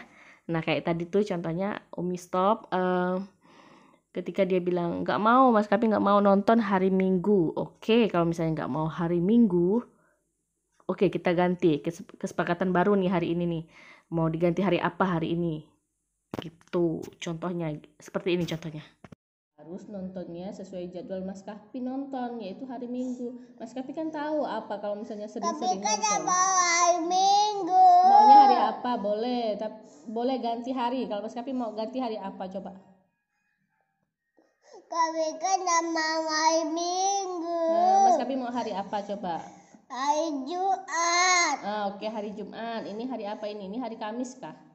Nah 0.52 0.60
kayak 0.60 0.92
tadi 0.92 1.08
tuh 1.08 1.24
contohnya 1.24 1.80
Umi 1.96 2.20
stop 2.20 2.68
uh, 2.76 3.24
ketika 4.12 4.44
dia 4.44 4.60
bilang 4.60 5.08
nggak 5.08 5.20
mau 5.24 5.56
mas 5.56 5.72
tapi 5.72 5.88
nggak 5.88 6.04
mau 6.04 6.20
nonton 6.20 6.60
hari 6.60 6.92
minggu. 6.92 7.56
Oke 7.56 7.80
okay, 7.80 8.04
kalau 8.12 8.28
misalnya 8.28 8.64
nggak 8.64 8.72
mau 8.76 8.92
hari 8.92 9.24
minggu 9.24 9.88
oke 10.92 11.00
okay, 11.00 11.08
kita 11.08 11.32
ganti 11.32 11.80
kesepakatan 12.20 12.76
baru 12.76 13.00
nih 13.00 13.08
hari 13.08 13.32
ini 13.32 13.46
nih. 13.48 13.64
Mau 14.12 14.28
diganti 14.28 14.60
hari 14.60 14.84
apa 14.84 15.16
hari 15.16 15.40
ini 15.40 15.71
gitu 16.40 17.04
contohnya 17.20 17.76
seperti 18.00 18.40
ini 18.40 18.48
contohnya. 18.48 18.84
Harus 19.62 19.86
nontonnya 19.94 20.50
sesuai 20.56 20.90
jadwal 20.90 21.22
Mas 21.22 21.46
Kapi 21.46 21.84
nonton 21.84 22.42
yaitu 22.42 22.66
hari 22.66 22.90
Minggu. 22.90 23.38
Mas 23.60 23.76
Kapi 23.76 23.94
kan 23.94 24.10
tahu 24.10 24.48
apa 24.48 24.82
kalau 24.82 24.98
misalnya 24.98 25.30
sering-sering 25.30 25.84
kan 25.84 26.00
nonton. 26.02 26.22
mau 26.26 26.54
hari 26.58 26.98
Minggu. 27.06 27.88
Maunya 28.10 28.38
hari 28.48 28.58
apa? 28.58 28.92
Boleh 28.98 29.44
tapi 29.60 29.78
boleh 30.10 30.38
ganti 30.42 30.72
hari. 30.74 31.06
Kalau 31.06 31.22
Mas 31.22 31.38
Kapi 31.38 31.52
mau 31.54 31.76
ganti 31.78 32.02
hari 32.02 32.18
apa 32.18 32.48
coba? 32.50 32.74
Kami 34.92 35.28
kan 35.40 35.60
mau 35.94 36.20
hari 36.26 36.64
Minggu. 36.68 37.64
Nah, 37.70 37.98
Mas 38.10 38.18
Kapi 38.18 38.34
mau 38.36 38.50
hari 38.50 38.74
apa 38.74 38.98
coba? 39.08 39.46
Hari 39.92 40.28
Jumat. 40.48 41.56
Ah, 41.62 41.82
oke 41.92 42.02
okay, 42.02 42.10
hari 42.10 42.34
Jumat. 42.34 42.88
Ini 42.88 43.04
hari 43.06 43.24
apa 43.30 43.46
ini? 43.46 43.70
Ini 43.70 43.78
hari 43.78 44.00
Kamis 44.00 44.36
kah 44.42 44.71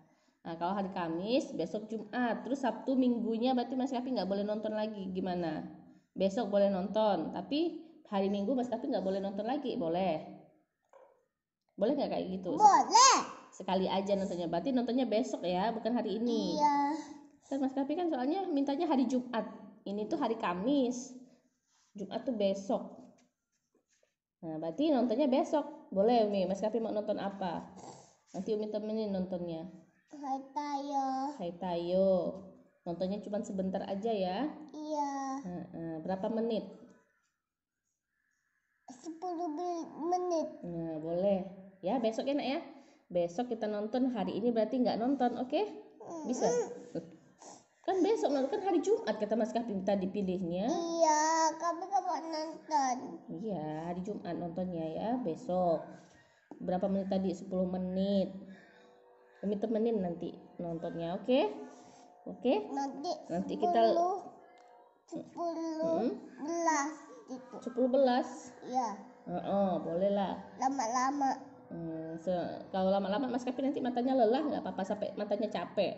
Nah, 0.46 0.54
kalau 0.54 0.78
hari 0.78 0.94
Kamis, 0.94 1.50
besok 1.58 1.90
Jumat, 1.90 2.46
terus 2.46 2.62
Sabtu 2.62 2.94
minggunya 2.94 3.50
berarti 3.50 3.74
Mas 3.74 3.90
Kapi 3.90 4.14
nggak 4.14 4.30
boleh 4.30 4.46
nonton 4.46 4.78
lagi. 4.78 5.10
Gimana? 5.10 5.66
Besok 6.14 6.54
boleh 6.54 6.70
nonton, 6.70 7.34
tapi 7.34 7.82
hari 8.06 8.30
Minggu 8.30 8.54
Mas 8.54 8.70
Kapi 8.70 8.86
nggak 8.86 9.02
boleh 9.02 9.18
nonton 9.18 9.42
lagi, 9.42 9.74
boleh? 9.74 10.22
Boleh 11.74 11.92
nggak 11.98 12.10
kayak 12.14 12.26
gitu? 12.30 12.54
Boleh. 12.54 13.18
Sekali 13.50 13.90
aja 13.90 14.14
nontonnya, 14.14 14.46
berarti 14.46 14.70
nontonnya 14.70 15.02
besok 15.10 15.42
ya, 15.42 15.74
bukan 15.74 15.92
hari 15.98 16.22
ini. 16.22 16.54
Iya. 16.54 16.94
Kan 17.50 17.58
Mas 17.58 17.74
Kapi 17.74 17.98
kan 17.98 18.06
soalnya 18.06 18.46
mintanya 18.46 18.86
hari 18.86 19.10
Jumat. 19.10 19.50
Ini 19.82 20.06
tuh 20.06 20.22
hari 20.22 20.38
Kamis. 20.38 21.10
Jumat 21.98 22.22
tuh 22.22 22.38
besok. 22.38 23.02
Nah, 24.46 24.62
berarti 24.62 24.94
nontonnya 24.94 25.26
besok. 25.26 25.90
Boleh 25.90 26.22
Umi, 26.30 26.46
Mas 26.46 26.62
Kapi 26.62 26.78
mau 26.78 26.94
nonton 26.94 27.18
apa? 27.18 27.66
Nanti 28.30 28.54
Umi 28.54 28.70
temenin 28.70 29.10
nontonnya. 29.10 29.85
Hai 30.14 30.38
Tayo. 30.54 31.06
Hai 31.34 31.50
Tayo. 31.58 32.10
Nontonnya 32.86 33.18
cuma 33.26 33.42
sebentar 33.42 33.82
aja 33.90 34.14
ya. 34.14 34.46
Iya. 34.70 35.14
Nah, 35.74 35.98
berapa 36.06 36.30
menit? 36.30 36.62
10 38.86 39.18
menit. 40.06 40.48
Nah, 40.62 41.02
boleh. 41.02 41.42
Ya, 41.82 41.98
besok 41.98 42.30
ya, 42.30 42.38
Nak 42.38 42.46
ya. 42.46 42.60
Besok 43.10 43.50
kita 43.50 43.66
nonton 43.66 44.14
hari 44.14 44.38
ini 44.38 44.54
berarti 44.54 44.78
nggak 44.78 45.02
nonton, 45.02 45.42
oke? 45.42 45.50
Okay? 45.50 45.66
Bisa. 46.30 46.46
Kan 47.82 48.02
besok 48.02 48.30
kan 48.50 48.62
hari 48.62 48.78
Jumat 48.82 49.18
kata 49.18 49.34
Mas 49.34 49.50
Kapim 49.50 49.82
tadi 49.82 50.06
pilihnya. 50.06 50.70
Iya, 50.70 51.50
kami 51.58 51.82
mau 51.90 52.18
nonton. 52.30 52.96
Iya, 53.42 53.90
hari 53.90 54.06
Jumat 54.06 54.38
nontonnya 54.38 54.86
ya, 54.86 55.10
besok. 55.18 55.82
Berapa 56.62 56.86
menit 56.86 57.10
tadi? 57.10 57.34
10 57.34 57.50
menit 57.66 58.30
kami 59.46 59.62
temenin 59.62 60.02
nanti 60.02 60.34
nontonnya 60.58 61.14
oke? 61.14 61.22
Okay? 61.22 61.46
oke? 62.26 62.42
Okay? 62.42 62.56
nanti 62.74 63.12
nanti 63.30 63.54
kita 63.54 63.94
sepuluh 65.06 66.02
hmm? 66.02 66.14
belas 66.42 66.92
gitu. 67.30 67.54
Sepuluh 67.62 67.90
belas? 67.94 68.50
Ya 68.66 68.98
oh, 69.30 69.38
oh 69.46 69.70
boleh 69.86 70.10
lah. 70.10 70.34
Lama-lama. 70.58 71.30
Hmm, 71.70 72.18
kalau 72.74 72.90
lama-lama 72.90 73.30
mas 73.30 73.46
kapi 73.46 73.62
nanti 73.62 73.78
matanya 73.78 74.18
lelah 74.18 74.42
nggak 74.42 74.66
apa-apa 74.66 74.82
sampai 74.82 75.14
matanya 75.14 75.46
capek. 75.46 75.94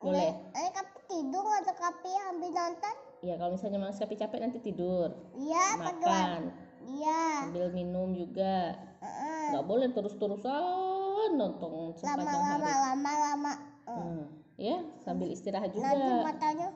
Boleh? 0.00 0.32
Eh 0.56 0.72
kapi 0.72 1.12
tidur 1.12 1.44
atau 1.60 1.76
kapi 1.76 2.08
ambil 2.32 2.56
nonton. 2.56 2.96
Iya 3.20 3.36
kalau 3.36 3.52
misalnya 3.52 3.84
mas 3.84 4.00
kapi 4.00 4.16
capek 4.16 4.40
nanti 4.40 4.64
tidur. 4.64 5.12
Iya 5.36 5.76
makan 5.76 6.56
iya 6.86 7.50
ambil 7.50 7.66
minum 7.74 8.14
juga 8.14 8.78
nggak 9.52 9.62
uh 9.62 9.64
-uh. 9.64 9.68
boleh 9.68 9.88
terus-terusan 9.92 11.30
nonton 11.34 11.94
sepanjang 11.98 12.26
lama, 12.26 12.46
hari 12.46 12.62
lama 12.62 12.80
lama 12.80 13.12
lama 13.30 13.52
hmm. 13.86 14.22
ya 14.58 14.76
sambil 15.02 15.28
istirahat 15.30 15.70
juga 15.74 15.90
nanti 15.90 16.10
matanya 16.22 16.68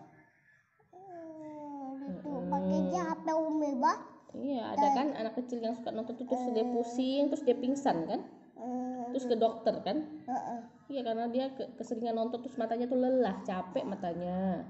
hmm, 0.94 2.10
gitu 2.10 2.30
hmm. 2.30 2.50
pakai 2.50 2.80
HP 2.94 3.26
umi 3.34 3.70
bah 3.78 3.98
iya 4.34 4.74
ada 4.74 4.88
kan 4.94 5.08
anak 5.14 5.34
kecil 5.42 5.58
yang 5.62 5.74
suka 5.74 5.90
nonton 5.90 6.14
terus 6.18 6.42
dia 6.54 6.64
hmm. 6.66 6.74
pusing 6.74 7.22
terus 7.30 7.42
dia 7.46 7.56
pingsan 7.58 8.06
kan 8.06 8.20
hmm. 8.58 9.10
terus 9.14 9.26
ke 9.26 9.36
dokter 9.38 9.74
kan 9.82 10.06
uh 10.26 10.62
iya 10.90 11.06
karena 11.06 11.30
dia 11.30 11.54
keseringan 11.78 12.18
nonton 12.18 12.42
terus 12.42 12.58
matanya 12.58 12.90
tuh 12.90 12.98
lelah 12.98 13.38
capek 13.46 13.86
matanya 13.86 14.66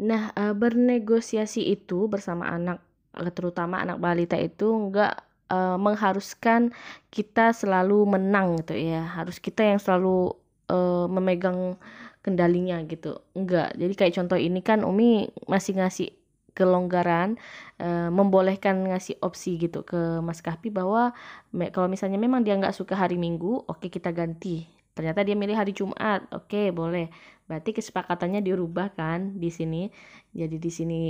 nah 0.00 0.32
uh, 0.32 0.56
bernegosiasi 0.56 1.68
itu 1.68 2.08
bersama 2.08 2.48
anak 2.48 2.87
terutama 3.34 3.82
anak 3.82 3.98
balita 3.98 4.38
itu 4.38 4.70
enggak 4.70 5.18
uh, 5.50 5.76
mengharuskan 5.76 6.70
kita 7.10 7.52
selalu 7.52 8.06
menang 8.06 8.62
gitu 8.62 8.78
ya. 8.78 9.02
Harus 9.04 9.42
kita 9.42 9.64
yang 9.64 9.80
selalu 9.82 10.32
uh, 10.70 11.06
memegang 11.10 11.76
kendalinya 12.22 12.78
gitu. 12.86 13.18
Enggak 13.34 13.74
jadi 13.74 13.92
kayak 13.94 14.14
contoh 14.22 14.38
ini 14.38 14.60
kan 14.62 14.84
Umi 14.84 15.30
masih 15.48 15.78
ngasih 15.80 16.18
kelonggaran 16.58 17.38
uh, 17.78 18.10
membolehkan 18.10 18.90
ngasih 18.90 19.22
opsi 19.22 19.62
gitu 19.62 19.86
ke 19.86 20.18
Mas 20.18 20.42
Kahpi 20.42 20.74
bahwa 20.74 21.14
me, 21.54 21.70
kalau 21.70 21.86
misalnya 21.86 22.18
memang 22.18 22.42
dia 22.42 22.58
nggak 22.58 22.74
suka 22.74 22.98
hari 22.98 23.14
Minggu 23.14 23.62
oke 23.62 23.86
okay, 23.86 23.88
kita 23.94 24.10
ganti. 24.10 24.66
Ternyata 24.98 25.22
dia 25.22 25.38
milih 25.38 25.54
hari 25.54 25.70
Jumat 25.70 26.26
oke 26.34 26.50
okay, 26.50 26.74
boleh. 26.74 27.06
Berarti 27.46 27.70
kesepakatannya 27.78 28.42
dirubah 28.42 28.90
kan 28.98 29.38
di 29.38 29.54
sini. 29.54 29.86
Jadi 30.34 30.58
di 30.58 30.70
sini 30.74 31.02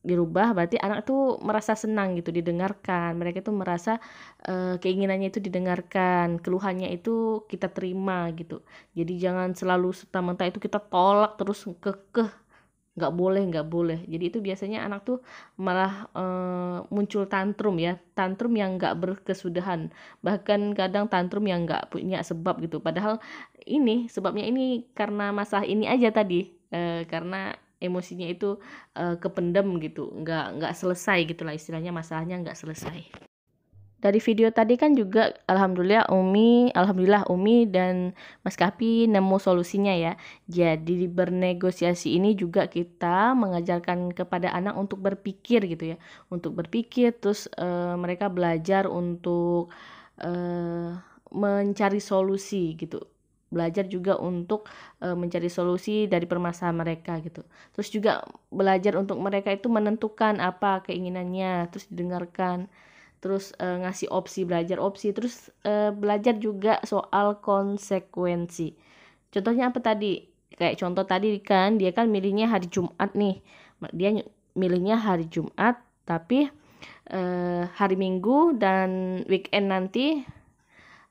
dirubah 0.00 0.56
berarti 0.56 0.80
anak 0.80 1.04
tuh 1.04 1.36
merasa 1.44 1.76
senang 1.76 2.16
gitu 2.16 2.32
didengarkan. 2.32 3.16
Mereka 3.20 3.44
tuh 3.44 3.52
merasa 3.52 4.00
uh, 4.48 4.80
keinginannya 4.80 5.28
itu 5.28 5.40
didengarkan 5.44 6.40
keluhannya 6.40 6.88
itu 6.92 7.44
kita 7.52 7.68
terima 7.68 8.28
gitu. 8.32 8.64
Jadi 8.96 9.20
jangan 9.20 9.52
selalu 9.52 9.92
serta 9.92 10.24
merta 10.24 10.48
itu 10.48 10.56
kita 10.56 10.80
tolak 10.80 11.36
terus 11.36 11.68
kekeh. 11.68 12.32
Nggak 12.96 13.12
boleh 13.12 13.42
nggak 13.52 13.66
boleh. 13.68 13.98
Jadi 14.08 14.24
itu 14.32 14.38
biasanya 14.40 14.88
anak 14.88 15.04
tuh 15.04 15.18
malah 15.60 16.08
uh, 16.16 16.84
muncul 16.88 17.28
tantrum 17.28 17.76
ya. 17.76 18.00
Tantrum 18.16 18.56
yang 18.56 18.80
nggak 18.80 18.96
berkesudahan. 18.96 19.92
Bahkan 20.24 20.72
kadang 20.76 21.12
tantrum 21.12 21.44
yang 21.44 21.68
nggak 21.68 21.92
punya 21.92 22.24
sebab 22.24 22.56
gitu. 22.64 22.80
Padahal 22.80 23.20
ini 23.68 24.08
sebabnya 24.08 24.48
ini 24.48 24.88
karena 24.96 25.28
masalah 25.30 25.68
ini 25.68 25.84
aja 25.84 26.08
tadi. 26.08 26.56
Uh, 26.70 27.02
karena 27.10 27.52
emosinya 27.80 28.28
itu 28.28 28.60
uh, 28.94 29.16
kependem 29.16 29.80
gitu. 29.80 30.12
Nggak 30.12 30.60
nggak 30.60 30.72
selesai 30.76 31.24
gitulah 31.26 31.56
istilahnya 31.56 31.90
masalahnya 31.90 32.38
nggak 32.44 32.56
selesai. 32.56 33.00
Dari 34.00 34.16
video 34.16 34.48
tadi 34.48 34.80
kan 34.80 34.96
juga 34.96 35.28
alhamdulillah 35.44 36.08
Umi 36.08 36.72
alhamdulillah 36.72 37.28
Umi 37.28 37.68
dan 37.68 38.16
Mas 38.40 38.56
Kapi 38.56 39.04
nemu 39.04 39.36
solusinya 39.36 39.92
ya. 39.92 40.16
Jadi 40.48 41.04
bernegosiasi 41.04 42.16
ini 42.16 42.32
juga 42.32 42.64
kita 42.64 43.36
mengajarkan 43.36 44.16
kepada 44.16 44.56
anak 44.56 44.80
untuk 44.80 45.04
berpikir 45.04 45.68
gitu 45.68 45.92
ya. 45.92 45.96
Untuk 46.32 46.56
berpikir 46.56 47.12
terus 47.20 47.44
uh, 47.60 47.92
mereka 48.00 48.32
belajar 48.32 48.88
untuk 48.88 49.68
uh, 50.24 50.96
mencari 51.30 52.00
solusi 52.00 52.80
gitu 52.80 53.04
belajar 53.50 53.84
juga 53.90 54.16
untuk 54.16 54.70
e, 55.02 55.12
mencari 55.12 55.50
solusi 55.50 56.06
dari 56.06 56.24
permasalahan 56.24 56.78
mereka 56.78 57.18
gitu. 57.20 57.42
Terus 57.76 57.88
juga 57.90 58.12
belajar 58.48 58.96
untuk 58.96 59.18
mereka 59.18 59.50
itu 59.50 59.66
menentukan 59.66 60.38
apa 60.38 60.86
keinginannya, 60.86 61.68
terus 61.74 61.90
didengarkan, 61.90 62.70
terus 63.18 63.52
e, 63.58 63.66
ngasih 63.82 64.08
opsi 64.08 64.46
belajar 64.46 64.78
opsi, 64.78 65.10
terus 65.10 65.50
e, 65.66 65.90
belajar 65.92 66.38
juga 66.38 66.78
soal 66.86 67.42
konsekuensi. 67.42 68.78
Contohnya 69.34 69.74
apa 69.74 69.82
tadi? 69.82 70.30
kayak 70.60 70.76
contoh 70.76 71.08
tadi 71.08 71.40
kan 71.40 71.80
dia 71.80 71.88
kan 71.96 72.12
milihnya 72.12 72.52
hari 72.52 72.68
Jumat 72.68 73.16
nih 73.16 73.40
dia 73.96 74.20
milihnya 74.52 75.00
hari 75.00 75.24
Jumat 75.32 75.80
tapi 76.04 76.52
eh, 77.08 77.62
hari 77.64 77.96
Minggu 77.96 78.60
dan 78.60 79.22
weekend 79.24 79.72
nanti 79.72 80.20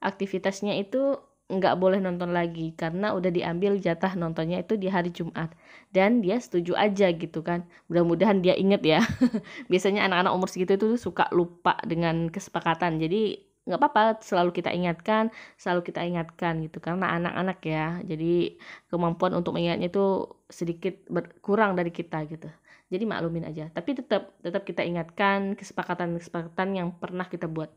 aktivitasnya 0.06 0.78
itu 0.78 1.18
nggak 1.50 1.76
boleh 1.82 1.98
nonton 1.98 2.30
lagi 2.30 2.78
karena 2.78 3.18
udah 3.18 3.34
diambil 3.34 3.82
jatah 3.82 4.14
nontonnya 4.14 4.62
itu 4.62 4.78
di 4.78 4.86
hari 4.86 5.10
Jumat. 5.10 5.50
Dan 5.90 6.22
dia 6.22 6.38
setuju 6.38 6.78
aja 6.78 7.10
gitu 7.10 7.42
kan. 7.42 7.66
Mudah-mudahan 7.90 8.46
dia 8.46 8.54
inget 8.54 8.86
ya. 8.86 9.02
Biasanya 9.72 10.06
anak-anak 10.06 10.32
umur 10.38 10.50
segitu 10.54 10.78
itu 10.78 10.88
suka 11.02 11.26
lupa 11.34 11.82
dengan 11.82 12.30
kesepakatan. 12.30 13.02
Jadi 13.02 13.42
nggak 13.66 13.80
apa-apa 13.82 14.22
selalu 14.26 14.50
kita 14.56 14.74
ingatkan 14.74 15.30
selalu 15.58 15.82
kita 15.90 16.06
ingatkan 16.06 16.62
gitu. 16.62 16.78
Karena 16.78 17.18
anak-anak 17.18 17.60
ya. 17.66 17.98
Jadi 18.06 18.62
kemampuan 18.94 19.34
untuk 19.34 19.58
mengingatnya 19.58 19.90
itu 19.90 20.30
sedikit 20.54 21.02
berkurang 21.10 21.74
dari 21.74 21.90
kita 21.90 22.30
gitu. 22.30 22.46
Jadi 22.94 23.04
maklumin 23.10 23.50
aja. 23.50 23.74
Tapi 23.74 23.98
tetap 23.98 24.38
tetap 24.46 24.70
kita 24.70 24.86
ingatkan 24.86 25.58
kesepakatan-kesepakatan 25.58 26.70
yang 26.78 26.90
pernah 26.94 27.26
kita 27.26 27.50
buat 27.50 27.74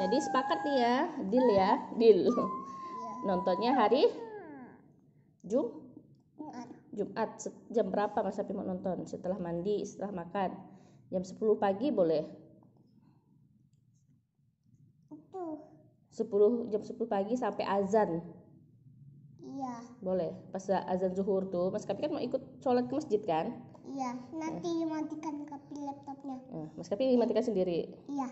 jadi 0.00 0.16
sepakat 0.20 0.58
nih 0.66 0.76
ya, 0.80 0.96
deal 1.30 1.46
ya, 1.54 1.70
deal. 1.98 2.20
Nontonnya 3.24 3.72
hari 3.72 4.08
Jum 5.44 5.84
Jumat 6.94 7.42
jam 7.74 7.86
berapa 7.90 8.14
Mas 8.22 8.38
Sapi 8.38 8.54
mau 8.54 8.62
nonton? 8.62 9.02
Setelah 9.04 9.36
mandi, 9.36 9.82
setelah 9.82 10.14
makan. 10.14 10.54
Jam 11.10 11.22
10 11.26 11.58
pagi 11.58 11.90
boleh? 11.90 12.22
Itu. 15.10 15.44
10 16.14 16.70
jam 16.70 16.82
10 16.86 16.94
pagi 17.10 17.34
sampai 17.34 17.66
azan. 17.66 18.22
Iya. 19.42 19.74
Boleh. 19.98 20.30
Pas 20.54 20.62
azan 20.70 21.12
zuhur 21.18 21.50
tuh, 21.50 21.74
Mas 21.74 21.82
Kapi 21.82 22.06
kan 22.06 22.14
mau 22.14 22.22
ikut 22.22 22.62
sholat 22.62 22.86
ke 22.86 22.94
masjid 22.94 23.22
kan? 23.26 23.50
Iya. 23.90 24.14
Nanti 24.38 24.70
matikan 24.86 25.42
kapi 25.42 25.74
laptopnya. 25.82 26.38
Eh, 26.54 26.68
Mas 26.78 26.86
Kapi 26.86 27.18
matikan 27.18 27.42
sendiri. 27.42 27.90
Iya. 28.06 28.30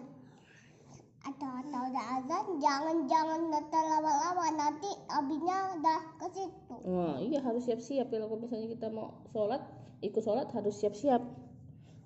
Atau 1.22 1.46
atau 1.46 1.80
udah 1.86 2.06
azan, 2.18 2.44
jangan 2.58 3.06
jangan 3.06 3.40
nonton 3.46 3.84
lama-lama 3.86 4.46
nanti 4.58 4.90
abinya 5.06 5.78
udah 5.78 6.00
ke 6.18 6.26
situ. 6.34 6.76
Nah, 6.82 7.22
iya 7.22 7.38
harus 7.38 7.62
siap-siap 7.62 8.10
ya 8.10 8.18
kalau 8.18 8.42
misalnya 8.42 8.74
kita 8.74 8.90
mau 8.90 9.14
sholat, 9.30 9.62
ikut 10.02 10.18
sholat 10.18 10.50
harus 10.50 10.74
siap-siap. 10.82 11.22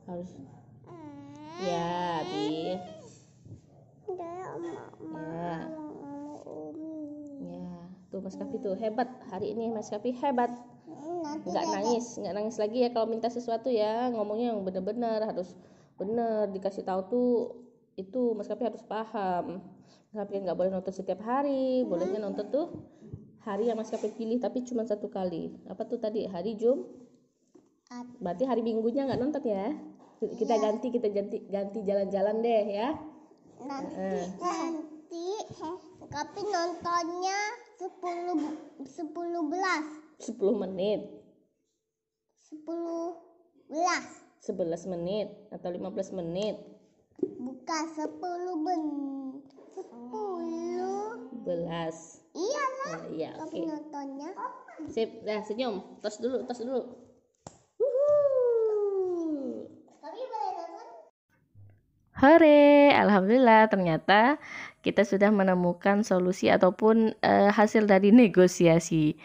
Harus. 0.04 0.36
Ya, 1.64 2.20
Bi. 2.28 2.76
Ya. 2.76 4.36
Ya. 5.16 5.56
Ya, 7.40 7.72
tuh 8.12 8.20
Mas 8.20 8.36
Kapi 8.36 8.60
tuh 8.60 8.76
hebat. 8.76 9.08
Hari 9.32 9.56
ini 9.56 9.72
Mas 9.72 9.88
Kapi 9.88 10.12
hebat. 10.20 10.52
Nanti 10.86 11.48
Nggak 11.48 11.66
nangis, 11.72 12.20
nggak 12.20 12.34
nangis 12.36 12.56
lagi 12.60 12.84
ya 12.84 12.92
kalau 12.92 13.08
minta 13.08 13.32
sesuatu 13.32 13.72
ya. 13.72 14.12
Ngomongnya 14.12 14.52
yang 14.52 14.60
benar-benar 14.60 15.24
harus 15.24 15.56
benar 15.96 16.52
dikasih 16.52 16.84
tahu 16.84 17.00
tuh 17.08 17.28
itu 17.96 18.36
Mas 18.36 18.48
Kapi 18.48 18.62
harus 18.68 18.84
paham. 18.84 19.64
Mas 20.12 20.16
Kapi 20.20 20.44
nggak 20.44 20.56
boleh 20.56 20.70
nonton 20.72 20.92
setiap 20.92 21.20
hari, 21.24 21.82
bolehnya 21.88 22.20
nonton 22.20 22.46
tuh 22.52 22.66
hari 23.42 23.68
yang 23.72 23.80
Mas 23.80 23.88
Kapi 23.88 24.12
pilih 24.14 24.38
tapi 24.38 24.62
cuma 24.68 24.84
satu 24.84 25.08
kali. 25.08 25.56
Apa 25.66 25.88
tuh 25.88 25.98
tadi? 26.00 26.28
Hari 26.28 26.56
Jum 26.60 26.84
Berarti 28.18 28.42
hari 28.42 28.66
Minggunya 28.66 29.06
nggak 29.06 29.20
nonton 29.22 29.46
ya? 29.46 29.70
Kita 30.18 30.58
ganti, 30.58 30.90
kita 30.90 31.06
ganti, 31.12 31.38
ganti 31.46 31.78
jalan-jalan 31.86 32.42
deh 32.42 32.64
ya. 32.66 32.88
nanti 33.56 33.96
Eh. 33.96 34.26
nanti 34.36 35.26
tapi 36.12 36.40
nontonnya 36.44 37.38
10 37.80 38.84
10 38.84 39.52
belas 39.52 39.84
10 40.20 40.62
menit, 40.66 41.00
10 42.52 42.66
belas 43.68 44.04
11 44.44 44.92
menit 44.92 45.28
atau 45.52 45.68
15 45.72 46.16
menit, 46.20 46.56
bukan 47.20 47.84
10 47.96 48.64
ben 48.64 48.82
10 49.72 51.44
belas. 51.46 52.20
iyalah 52.36 52.76
Nah, 52.86 53.02
iya, 53.10 53.30
oke. 53.34 53.50
tapi 53.50 53.66
nontonnya 53.66 54.30
Sip, 54.86 55.24
dah 55.24 55.40
senyum. 55.40 55.98
Tos 56.04 56.20
dulu, 56.20 56.44
tos 56.44 56.60
dulu. 56.60 56.84
Boleh 60.04 60.24
nonton 60.28 60.86
Hore, 62.16 62.92
alhamdulillah 62.92 63.68
ternyata 63.68 64.40
kita 64.80 65.04
sudah 65.04 65.28
menemukan 65.32 66.00
solusi 66.04 66.48
ataupun 66.48 67.16
eh, 67.20 67.50
hasil 67.50 67.88
dari 67.88 68.12
negosiasi. 68.12 69.16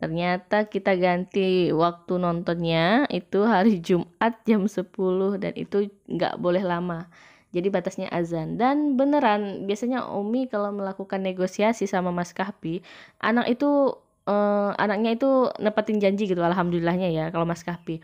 Ternyata 0.00 0.64
kita 0.66 0.96
ganti 0.96 1.68
waktu 1.76 2.16
nontonnya 2.16 3.04
itu 3.12 3.44
hari 3.44 3.84
Jumat 3.84 4.40
jam 4.48 4.64
10 4.64 5.36
dan 5.36 5.52
itu 5.54 5.92
nggak 6.08 6.40
boleh 6.40 6.64
lama. 6.64 7.12
Jadi 7.50 7.66
batasnya 7.66 8.06
azan 8.14 8.54
dan 8.60 8.94
beneran 8.94 9.66
biasanya 9.66 10.06
Umi 10.14 10.46
kalau 10.46 10.70
melakukan 10.70 11.18
negosiasi 11.18 11.90
sama 11.90 12.14
Mas 12.14 12.30
Kahpi, 12.30 12.82
anak 13.18 13.50
itu 13.58 13.94
eh, 14.30 14.70
anaknya 14.78 15.18
itu 15.18 15.50
nepatin 15.58 15.98
janji 15.98 16.30
gitu 16.30 16.42
alhamdulillahnya 16.42 17.10
ya 17.10 17.24
kalau 17.34 17.46
Mas 17.46 17.66
Kahpi. 17.66 17.98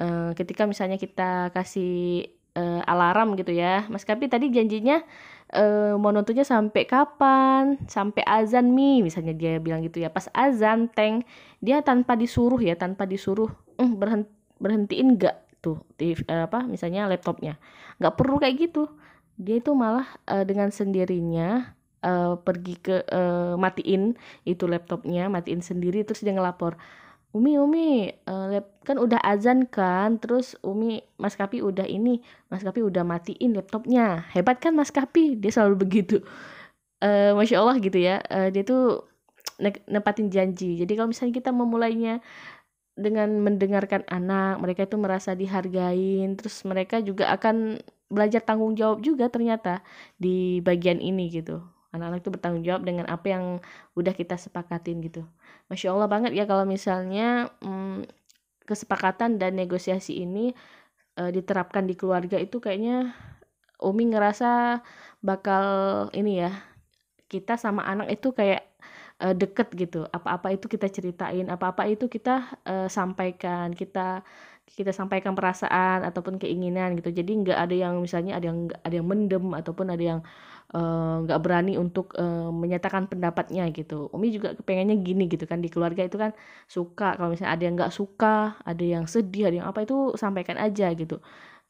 Eh, 0.00 0.30
ketika 0.36 0.64
misalnya 0.68 0.96
kita 1.00 1.52
kasih 1.56 2.28
eh, 2.56 2.82
alarm 2.84 3.34
gitu 3.36 3.52
ya. 3.52 3.84
Mas 3.88 4.04
Kapi 4.04 4.28
tadi 4.28 4.52
janjinya 4.52 5.00
eh, 5.52 5.94
mau 5.96 6.12
nontonnya 6.12 6.44
sampai 6.44 6.84
kapan? 6.88 7.80
Sampai 7.88 8.24
azan 8.24 8.72
mi, 8.72 9.00
misalnya 9.04 9.32
dia 9.36 9.56
bilang 9.60 9.84
gitu 9.84 10.00
ya. 10.00 10.08
Pas 10.12 10.28
azan, 10.36 10.88
teng, 10.92 11.24
dia 11.60 11.80
tanpa 11.84 12.16
disuruh 12.16 12.60
ya, 12.60 12.76
tanpa 12.76 13.04
disuruh, 13.08 13.50
eh, 13.80 13.90
berhenti, 13.92 14.30
berhentiin 14.62 15.18
nggak 15.18 15.36
tuh, 15.64 15.78
TV, 15.98 16.18
eh, 16.28 16.44
apa, 16.48 16.66
misalnya 16.66 17.06
laptopnya. 17.10 17.56
Nggak 18.02 18.14
perlu 18.18 18.36
kayak 18.42 18.56
gitu. 18.60 18.82
Dia 19.40 19.58
itu 19.62 19.72
malah 19.72 20.06
eh, 20.28 20.44
dengan 20.48 20.68
sendirinya 20.74 21.72
eh, 22.04 22.34
pergi 22.46 22.74
ke 22.82 22.96
eh, 23.08 23.54
matiin 23.58 24.14
itu 24.48 24.64
laptopnya, 24.68 25.30
matiin 25.32 25.62
sendiri, 25.64 26.02
terus 26.06 26.20
dia 26.24 26.34
ngelapor. 26.36 26.76
Umi, 27.32 27.56
Umi, 27.56 28.12
lap- 28.28 28.84
kan 28.84 29.00
udah 29.00 29.16
azan 29.24 29.64
kan, 29.64 30.20
terus 30.20 30.52
Umi, 30.60 31.00
Mas 31.16 31.32
Kapi 31.34 31.64
udah 31.64 31.88
ini, 31.88 32.20
Mas 32.52 32.60
Kapi 32.60 32.84
udah 32.84 33.02
matiin 33.08 33.56
laptopnya. 33.56 34.28
Hebat 34.36 34.60
kan 34.60 34.76
Mas 34.76 34.92
Kapi? 34.92 35.40
Dia 35.40 35.48
selalu 35.54 35.76
begitu. 35.88 36.20
Eh, 37.02 37.32
Masya 37.34 37.56
Allah 37.62 37.76
gitu 37.82 37.98
ya. 37.98 38.22
Eh, 38.30 38.48
dia 38.54 38.62
tuh 38.62 39.04
ne- 39.62 39.84
nepatin 39.90 40.28
janji. 40.30 40.78
Jadi 40.80 40.92
kalau 40.98 41.10
misalnya 41.10 41.34
kita 41.40 41.50
memulainya 41.54 42.22
dengan 42.92 43.40
mendengarkan 43.40 44.04
anak, 44.08 44.60
mereka 44.60 44.84
itu 44.84 44.96
merasa 45.00 45.32
dihargain, 45.32 46.36
terus 46.36 46.60
mereka 46.68 47.00
juga 47.00 47.32
akan 47.32 47.80
belajar 48.12 48.44
tanggung 48.44 48.76
jawab 48.76 49.00
juga 49.00 49.32
ternyata 49.32 49.80
di 50.20 50.60
bagian 50.60 51.00
ini 51.00 51.32
gitu. 51.32 51.64
Anak-anak 51.92 52.24
itu 52.24 52.30
bertanggung 52.32 52.64
jawab 52.64 52.82
dengan 52.84 53.08
apa 53.08 53.26
yang 53.32 53.44
udah 53.96 54.12
kita 54.12 54.36
sepakatin 54.36 55.00
gitu. 55.04 55.24
Masya 55.72 55.92
Allah 55.92 56.08
banget 56.08 56.32
ya 56.36 56.44
kalau 56.44 56.68
misalnya 56.68 57.52
mm, 57.64 58.08
kesepakatan 58.68 59.40
dan 59.40 59.56
negosiasi 59.56 60.24
ini 60.24 60.52
eh, 61.16 61.30
diterapkan 61.32 61.84
di 61.88 61.96
keluarga 61.96 62.36
itu 62.40 62.60
kayaknya 62.60 63.16
Umi 63.82 64.14
ngerasa 64.14 64.80
bakal 65.24 65.64
ini 66.14 66.46
ya 66.46 66.52
kita 67.26 67.56
sama 67.56 67.82
anak 67.88 68.12
itu 68.12 68.30
kayak 68.30 68.71
eh, 69.24 69.34
deket 69.40 69.68
gitu. 69.82 69.98
Apa-apa 70.16 70.48
itu 70.54 70.66
kita 70.74 70.86
ceritain 70.96 71.46
apa-apa 71.54 71.82
itu 71.92 72.04
kita 72.14 72.30
eh, 72.70 72.88
sampaikan. 72.96 73.70
Kita 73.80 74.22
kita 74.78 74.92
sampaikan 74.94 75.36
perasaan 75.38 76.00
ataupun 76.08 76.40
keinginan 76.42 76.96
gitu. 76.98 77.10
Jadi 77.12 77.30
nggak 77.44 77.58
ada 77.64 77.74
yang 77.76 77.94
misalnya 78.04 78.32
ada 78.38 78.46
yang 78.50 78.58
ada 78.86 78.94
yang 78.98 79.06
mendem 79.10 79.44
ataupun 79.60 79.86
ada 79.94 80.04
yang 80.10 80.20
eh, 80.74 81.14
nggak 81.24 81.38
berani 81.44 81.72
untuk 81.78 82.06
eh, 82.18 82.50
menyatakan 82.62 83.06
pendapatnya 83.10 83.62
gitu. 83.76 84.08
Umi 84.14 84.28
juga 84.36 84.48
kepengennya 84.58 84.96
gini 85.06 85.22
gitu 85.32 85.44
kan. 85.50 85.58
Di 85.64 85.68
keluarga 85.72 86.02
itu 86.08 86.16
kan 86.22 86.32
suka 86.70 87.16
kalau 87.18 87.28
misalnya 87.32 87.52
ada 87.56 87.62
yang 87.66 87.74
nggak 87.78 87.92
suka 87.94 88.56
ada 88.64 88.84
yang 88.84 89.04
sedih 89.10 89.42
ada 89.50 89.56
yang 89.60 89.68
apa 89.70 89.80
itu 89.86 90.14
sampaikan 90.22 90.56
aja 90.60 90.86
gitu. 90.96 91.20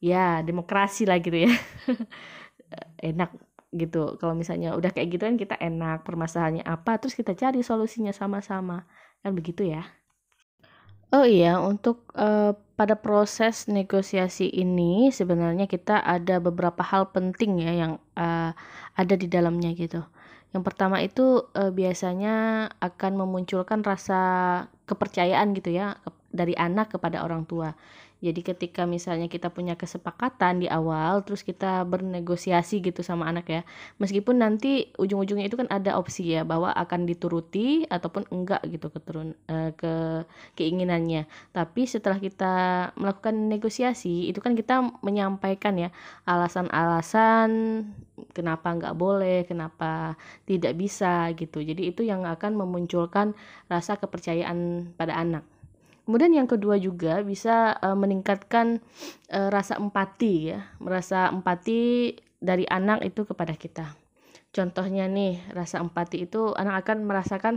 Ya 0.03 0.43
demokrasi 0.47 1.03
lah 1.09 1.19
gitu 1.25 1.39
ya. 1.47 1.51
Enak 3.09 3.31
gitu. 3.73 4.21
Kalau 4.21 4.37
misalnya 4.37 4.77
udah 4.79 4.93
kayak 4.93 5.09
gitu 5.17 5.23
kan 5.29 5.37
kita 5.41 5.57
enak 5.59 6.05
permasalahannya 6.07 6.65
apa 6.65 7.01
terus 7.01 7.17
kita 7.17 7.33
cari 7.33 7.61
solusinya 7.65 8.13
sama-sama. 8.13 8.85
Kan 9.25 9.33
begitu 9.35 9.65
ya? 9.67 9.83
Oh 11.13 11.29
iya 11.29 11.61
untuk 11.61 12.09
eh, 12.17 12.57
pada 12.79 12.97
proses 12.97 13.69
negosiasi 13.69 14.49
ini 14.49 15.13
sebenarnya 15.13 15.69
kita 15.69 16.01
ada 16.01 16.41
beberapa 16.41 16.81
hal 16.81 17.13
penting 17.13 17.61
ya 17.61 17.73
yang 17.85 17.93
eh, 18.17 18.51
ada 18.97 19.15
di 19.17 19.29
dalamnya 19.29 19.77
gitu. 19.77 20.01
Yang 20.53 20.63
pertama 20.69 21.01
itu 21.05 21.49
eh, 21.53 21.69
biasanya 21.73 22.33
akan 22.81 23.13
memunculkan 23.21 23.85
rasa 23.85 24.21
kepercayaan 24.89 25.53
gitu 25.57 25.73
ya 25.77 26.01
dari 26.33 26.57
anak 26.57 26.97
kepada 26.97 27.21
orang 27.25 27.45
tua 27.45 27.77
Jadi 28.23 28.41
ketika 28.47 28.87
misalnya 28.87 29.27
kita 29.27 29.51
punya 29.51 29.75
kesepakatan 29.75 30.63
di 30.63 30.71
awal, 30.71 31.27
terus 31.27 31.43
kita 31.43 31.83
bernegosiasi 31.83 32.79
gitu 32.79 33.03
sama 33.03 33.27
anak 33.27 33.47
ya, 33.51 33.61
meskipun 33.99 34.39
nanti 34.39 34.95
ujung-ujungnya 34.95 35.51
itu 35.51 35.59
kan 35.59 35.67
ada 35.75 35.99
opsi 35.99 36.39
ya 36.39 36.47
bahwa 36.47 36.71
akan 36.71 37.03
dituruti 37.11 37.83
ataupun 37.91 38.31
enggak 38.31 38.63
gitu 38.71 38.95
keturun 38.95 39.35
uh, 39.51 39.75
ke 39.75 40.23
keinginannya. 40.55 41.27
Tapi 41.51 41.83
setelah 41.91 42.23
kita 42.23 42.55
melakukan 42.95 43.35
negosiasi, 43.51 44.31
itu 44.31 44.39
kan 44.39 44.55
kita 44.55 44.87
menyampaikan 45.03 45.75
ya 45.75 45.91
alasan-alasan 46.23 47.51
kenapa 48.31 48.71
enggak 48.71 48.95
boleh, 48.95 49.43
kenapa 49.51 50.15
tidak 50.47 50.79
bisa 50.79 51.27
gitu. 51.35 51.59
Jadi 51.59 51.91
itu 51.91 52.07
yang 52.07 52.23
akan 52.23 52.55
memunculkan 52.55 53.35
rasa 53.67 53.99
kepercayaan 53.99 54.93
pada 54.95 55.19
anak. 55.19 55.52
Kemudian 56.03 56.35
yang 56.35 56.51
kedua 56.51 56.77
juga 56.83 57.23
bisa 57.23 57.79
uh, 57.79 57.95
meningkatkan 57.95 58.83
uh, 59.31 59.49
rasa 59.49 59.79
empati 59.79 60.51
ya, 60.51 60.67
merasa 60.83 61.31
empati 61.31 62.13
dari 62.43 62.67
anak 62.67 63.07
itu 63.07 63.23
kepada 63.23 63.55
kita. 63.55 63.95
Contohnya 64.53 65.09
nih, 65.09 65.41
rasa 65.55 65.81
empati 65.81 66.29
itu 66.29 66.53
anak 66.53 66.85
akan 66.85 67.09
merasakan 67.09 67.55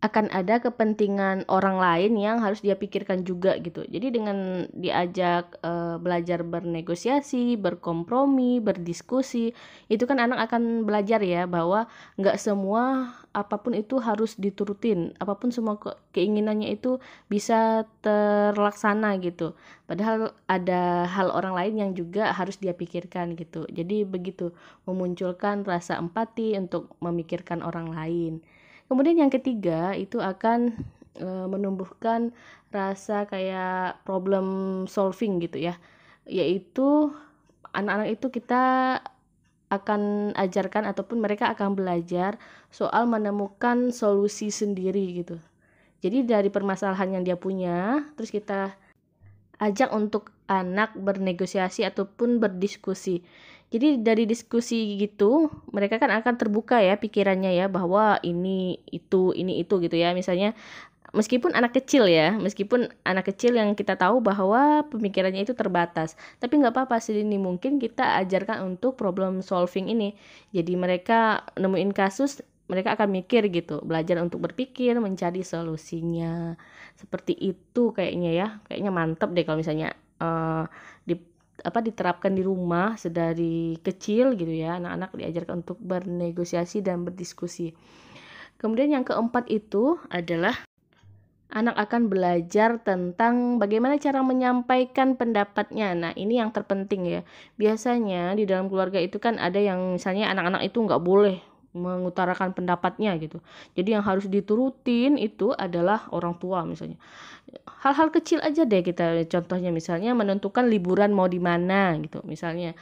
akan 0.00 0.32
ada 0.32 0.64
kepentingan 0.64 1.44
orang 1.52 1.76
lain 1.76 2.16
yang 2.16 2.40
harus 2.40 2.64
dia 2.64 2.72
pikirkan 2.72 3.20
juga 3.20 3.60
gitu. 3.60 3.84
Jadi 3.84 4.08
dengan 4.08 4.64
diajak 4.72 5.60
e, 5.60 6.00
belajar 6.00 6.40
bernegosiasi, 6.40 7.60
berkompromi, 7.60 8.64
berdiskusi, 8.64 9.52
itu 9.92 10.04
kan 10.08 10.16
anak 10.24 10.48
akan 10.48 10.88
belajar 10.88 11.20
ya 11.20 11.44
bahwa 11.44 11.84
nggak 12.16 12.40
semua 12.40 13.12
apa 13.36 13.60
pun 13.60 13.76
itu 13.76 14.00
harus 14.00 14.40
diturutin, 14.40 15.12
apa 15.20 15.36
pun 15.36 15.52
semua 15.52 15.76
ke 15.76 15.92
keinginannya 16.16 16.72
itu 16.80 16.96
bisa 17.28 17.84
terlaksana 18.00 19.20
gitu. 19.20 19.52
Padahal 19.84 20.32
ada 20.48 21.04
hal 21.12 21.28
orang 21.28 21.52
lain 21.52 21.74
yang 21.76 21.90
juga 21.92 22.32
harus 22.32 22.56
dia 22.56 22.72
pikirkan 22.72 23.36
gitu. 23.36 23.68
Jadi 23.68 24.08
begitu 24.08 24.56
memunculkan 24.88 25.60
rasa 25.68 26.00
empati 26.00 26.56
untuk 26.56 26.88
memikirkan 27.04 27.60
orang 27.60 27.92
lain. 27.92 28.40
Kemudian 28.90 29.22
yang 29.22 29.30
ketiga 29.30 29.94
itu 29.94 30.18
akan 30.18 30.74
e, 31.14 31.28
menumbuhkan 31.46 32.34
rasa 32.74 33.30
kayak 33.30 34.02
problem 34.02 34.84
solving 34.90 35.38
gitu 35.38 35.62
ya. 35.62 35.78
Yaitu 36.26 37.14
anak-anak 37.70 38.18
itu 38.18 38.26
kita 38.34 38.64
akan 39.70 40.34
ajarkan 40.34 40.90
ataupun 40.90 41.22
mereka 41.22 41.54
akan 41.54 41.78
belajar 41.78 42.34
soal 42.74 43.06
menemukan 43.06 43.94
solusi 43.94 44.50
sendiri 44.50 45.22
gitu. 45.22 45.38
Jadi 46.02 46.26
dari 46.26 46.50
permasalahan 46.50 47.14
yang 47.14 47.22
dia 47.22 47.38
punya, 47.38 48.10
terus 48.18 48.34
kita 48.34 48.74
ajak 49.62 49.94
untuk 49.94 50.34
anak 50.50 50.96
bernegosiasi 50.98 51.86
ataupun 51.86 52.42
berdiskusi. 52.42 53.22
Jadi 53.70 54.02
dari 54.02 54.26
diskusi 54.26 54.98
gitu, 54.98 55.46
mereka 55.70 56.02
kan 56.02 56.10
akan 56.10 56.34
terbuka 56.34 56.82
ya 56.82 56.98
pikirannya 56.98 57.54
ya 57.54 57.66
bahwa 57.70 58.18
ini 58.26 58.82
itu 58.90 59.30
ini 59.30 59.62
itu 59.62 59.78
gitu 59.78 59.94
ya. 59.94 60.10
Misalnya 60.10 60.58
meskipun 61.14 61.54
anak 61.54 61.78
kecil 61.78 62.06
ya, 62.10 62.34
meskipun 62.34 62.90
anak 63.06 63.30
kecil 63.30 63.54
yang 63.54 63.74
kita 63.78 63.94
tahu 63.94 64.18
bahwa 64.22 64.86
pemikirannya 64.90 65.46
itu 65.46 65.54
terbatas, 65.54 66.14
tapi 66.42 66.58
nggak 66.58 66.74
apa-apa 66.74 66.98
sih 67.02 67.22
ini 67.22 67.38
mungkin 67.38 67.78
kita 67.82 68.18
ajarkan 68.26 68.66
untuk 68.74 68.98
problem 68.98 69.42
solving 69.42 69.90
ini. 69.90 70.14
Jadi 70.54 70.74
mereka 70.74 71.46
nemuin 71.58 71.94
kasus, 71.94 72.42
mereka 72.70 72.94
akan 72.94 73.10
mikir 73.22 73.50
gitu, 73.50 73.82
belajar 73.82 74.22
untuk 74.22 74.42
berpikir, 74.50 74.98
mencari 75.02 75.42
solusinya. 75.42 76.54
Seperti 76.98 77.34
itu 77.38 77.90
kayaknya 77.94 78.30
ya, 78.30 78.46
kayaknya 78.66 78.90
mantep 78.94 79.30
deh 79.34 79.42
kalau 79.42 79.58
misalnya 79.58 79.94
uh, 80.22 80.66
di 81.02 81.29
apa 81.62 81.80
diterapkan 81.84 82.32
di 82.32 82.42
rumah 82.44 82.96
sedari 82.96 83.76
kecil 83.80 84.34
gitu 84.34 84.50
ya 84.50 84.80
anak-anak 84.80 85.10
diajarkan 85.16 85.62
untuk 85.64 85.78
bernegosiasi 85.80 86.80
dan 86.84 87.04
berdiskusi 87.06 87.76
kemudian 88.60 88.92
yang 88.92 89.04
keempat 89.04 89.48
itu 89.48 90.00
adalah 90.08 90.56
anak 91.50 91.76
akan 91.76 92.06
belajar 92.06 92.78
tentang 92.78 93.58
bagaimana 93.58 93.98
cara 93.98 94.22
menyampaikan 94.22 95.18
pendapatnya. 95.18 95.98
Nah, 95.98 96.12
ini 96.14 96.38
yang 96.38 96.54
terpenting 96.54 97.02
ya. 97.10 97.20
Biasanya 97.58 98.38
di 98.38 98.46
dalam 98.46 98.70
keluarga 98.70 99.02
itu 99.02 99.18
kan 99.18 99.34
ada 99.34 99.58
yang 99.58 99.98
misalnya 99.98 100.30
anak-anak 100.30 100.70
itu 100.70 100.78
nggak 100.78 101.02
boleh 101.02 101.49
mengutarakan 101.70 102.50
pendapatnya 102.50 103.14
gitu. 103.22 103.38
Jadi 103.78 103.94
yang 103.94 104.02
harus 104.02 104.26
diturutin 104.26 105.14
itu 105.14 105.54
adalah 105.54 106.10
orang 106.10 106.34
tua 106.38 106.66
misalnya. 106.66 106.98
Hal-hal 107.82 108.10
kecil 108.10 108.42
aja 108.42 108.66
deh 108.66 108.82
kita 108.82 109.26
contohnya 109.30 109.70
misalnya 109.70 110.14
menentukan 110.14 110.66
liburan 110.66 111.14
mau 111.14 111.30
di 111.30 111.38
mana 111.38 111.94
gitu. 112.02 112.22
Misalnya 112.26 112.74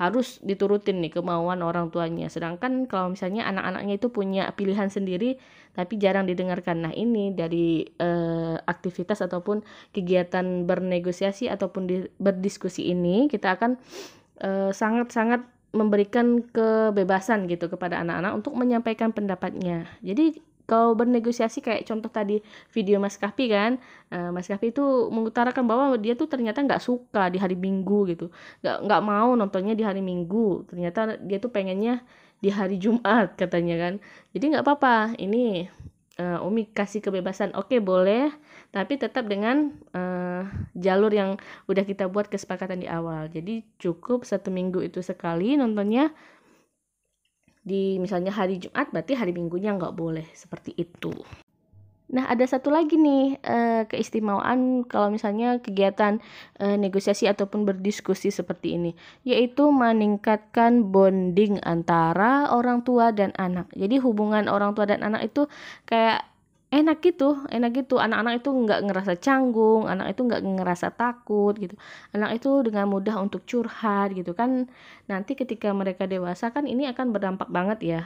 harus 0.00 0.40
diturutin 0.42 0.98
nih 0.98 1.20
kemauan 1.20 1.60
orang 1.62 1.92
tuanya. 1.92 2.26
Sedangkan 2.26 2.90
kalau 2.90 3.12
misalnya 3.12 3.46
anak-anaknya 3.46 4.00
itu 4.00 4.08
punya 4.10 4.50
pilihan 4.56 4.88
sendiri 4.88 5.38
tapi 5.72 5.96
jarang 5.96 6.28
didengarkan. 6.28 6.84
Nah, 6.84 6.92
ini 6.92 7.32
dari 7.32 7.86
eh, 7.86 8.56
aktivitas 8.60 9.24
ataupun 9.24 9.64
kegiatan 9.94 10.68
bernegosiasi 10.68 11.48
ataupun 11.48 11.82
di, 11.88 11.96
berdiskusi 12.20 12.92
ini 12.92 13.28
kita 13.28 13.56
akan 13.56 13.78
eh, 14.42 14.70
sangat-sangat 14.74 15.44
memberikan 15.72 16.44
kebebasan 16.52 17.48
gitu 17.48 17.72
kepada 17.72 18.04
anak-anak 18.04 18.32
untuk 18.36 18.52
menyampaikan 18.54 19.10
pendapatnya. 19.10 19.88
Jadi 20.04 20.40
kalau 20.68 20.94
bernegosiasi 20.94 21.58
kayak 21.58 21.84
contoh 21.84 22.08
tadi 22.08 22.38
video 22.70 23.02
Mas 23.02 23.18
Kapi 23.18 23.44
kan, 23.50 23.76
uh, 24.14 24.30
Mas 24.30 24.46
Kapi 24.46 24.70
itu 24.70 24.84
mengutarakan 25.10 25.64
bahwa 25.66 25.84
dia 25.98 26.14
tuh 26.14 26.30
ternyata 26.30 26.62
nggak 26.62 26.80
suka 26.80 27.28
di 27.28 27.36
hari 27.42 27.58
Minggu 27.58 28.08
gitu, 28.14 28.30
nggak 28.62 28.76
nggak 28.86 29.02
mau 29.02 29.34
nontonnya 29.34 29.74
di 29.74 29.84
hari 29.84 30.00
Minggu. 30.00 30.68
Ternyata 30.70 31.18
dia 31.18 31.42
tuh 31.42 31.50
pengennya 31.50 32.00
di 32.38 32.48
hari 32.52 32.78
Jumat 32.78 33.34
katanya 33.34 33.76
kan. 33.78 33.94
Jadi 34.32 34.44
nggak 34.54 34.64
apa-apa, 34.64 35.18
ini 35.18 35.66
uh, 36.18 36.44
Umi 36.44 36.68
kasih 36.68 37.00
kebebasan 37.00 37.54
oke 37.56 37.72
okay, 37.72 37.80
boleh 37.80 38.32
tapi 38.72 38.96
tetap 38.96 39.28
dengan 39.28 39.72
uh, 39.92 40.48
jalur 40.72 41.12
yang 41.12 41.36
udah 41.68 41.84
kita 41.84 42.08
buat 42.08 42.32
kesepakatan 42.32 42.80
di 42.80 42.88
awal. 42.88 43.28
Jadi 43.28 43.68
cukup 43.76 44.24
satu 44.24 44.48
minggu 44.48 44.80
itu 44.80 45.04
sekali 45.04 45.60
nontonnya. 45.60 46.08
Di 47.62 48.00
misalnya 48.02 48.34
hari 48.34 48.58
Jumat 48.58 48.90
berarti 48.90 49.14
hari 49.14 49.30
Minggunya 49.30 49.70
nggak 49.78 49.94
boleh 49.94 50.26
seperti 50.34 50.74
itu 50.74 51.14
Nah, 52.12 52.28
ada 52.28 52.44
satu 52.44 52.68
lagi 52.68 53.00
nih 53.00 53.40
uh, 53.40 53.82
keistimewaan 53.88 54.84
kalau 54.84 55.08
misalnya 55.08 55.64
kegiatan 55.64 56.20
uh, 56.60 56.76
negosiasi 56.76 57.24
ataupun 57.24 57.64
berdiskusi 57.64 58.28
seperti 58.28 58.76
ini, 58.76 58.92
yaitu 59.24 59.72
meningkatkan 59.72 60.92
bonding 60.92 61.56
antara 61.64 62.52
orang 62.52 62.84
tua 62.84 63.16
dan 63.16 63.32
anak. 63.40 63.72
Jadi 63.72 63.96
hubungan 64.04 64.44
orang 64.52 64.76
tua 64.76 64.84
dan 64.84 65.00
anak 65.00 65.32
itu 65.32 65.48
kayak 65.88 66.28
enak 66.68 67.00
gitu, 67.00 67.40
enak 67.48 67.70
gitu. 67.80 67.96
Anak-anak 67.96 68.44
itu 68.44 68.50
nggak 68.52 68.80
ngerasa 68.92 69.12
canggung, 69.16 69.88
anak 69.88 70.12
itu 70.12 70.20
nggak 70.28 70.42
ngerasa 70.44 70.92
takut 70.92 71.56
gitu. 71.56 71.80
Anak 72.12 72.40
itu 72.40 72.50
dengan 72.60 72.92
mudah 72.92 73.16
untuk 73.24 73.44
curhat 73.48 74.12
gitu 74.12 74.36
kan. 74.36 74.68
Nanti 75.08 75.32
ketika 75.32 75.72
mereka 75.72 76.04
dewasa 76.04 76.52
kan 76.52 76.68
ini 76.68 76.88
akan 76.92 77.12
berdampak 77.12 77.48
banget 77.48 77.78
ya 77.84 78.02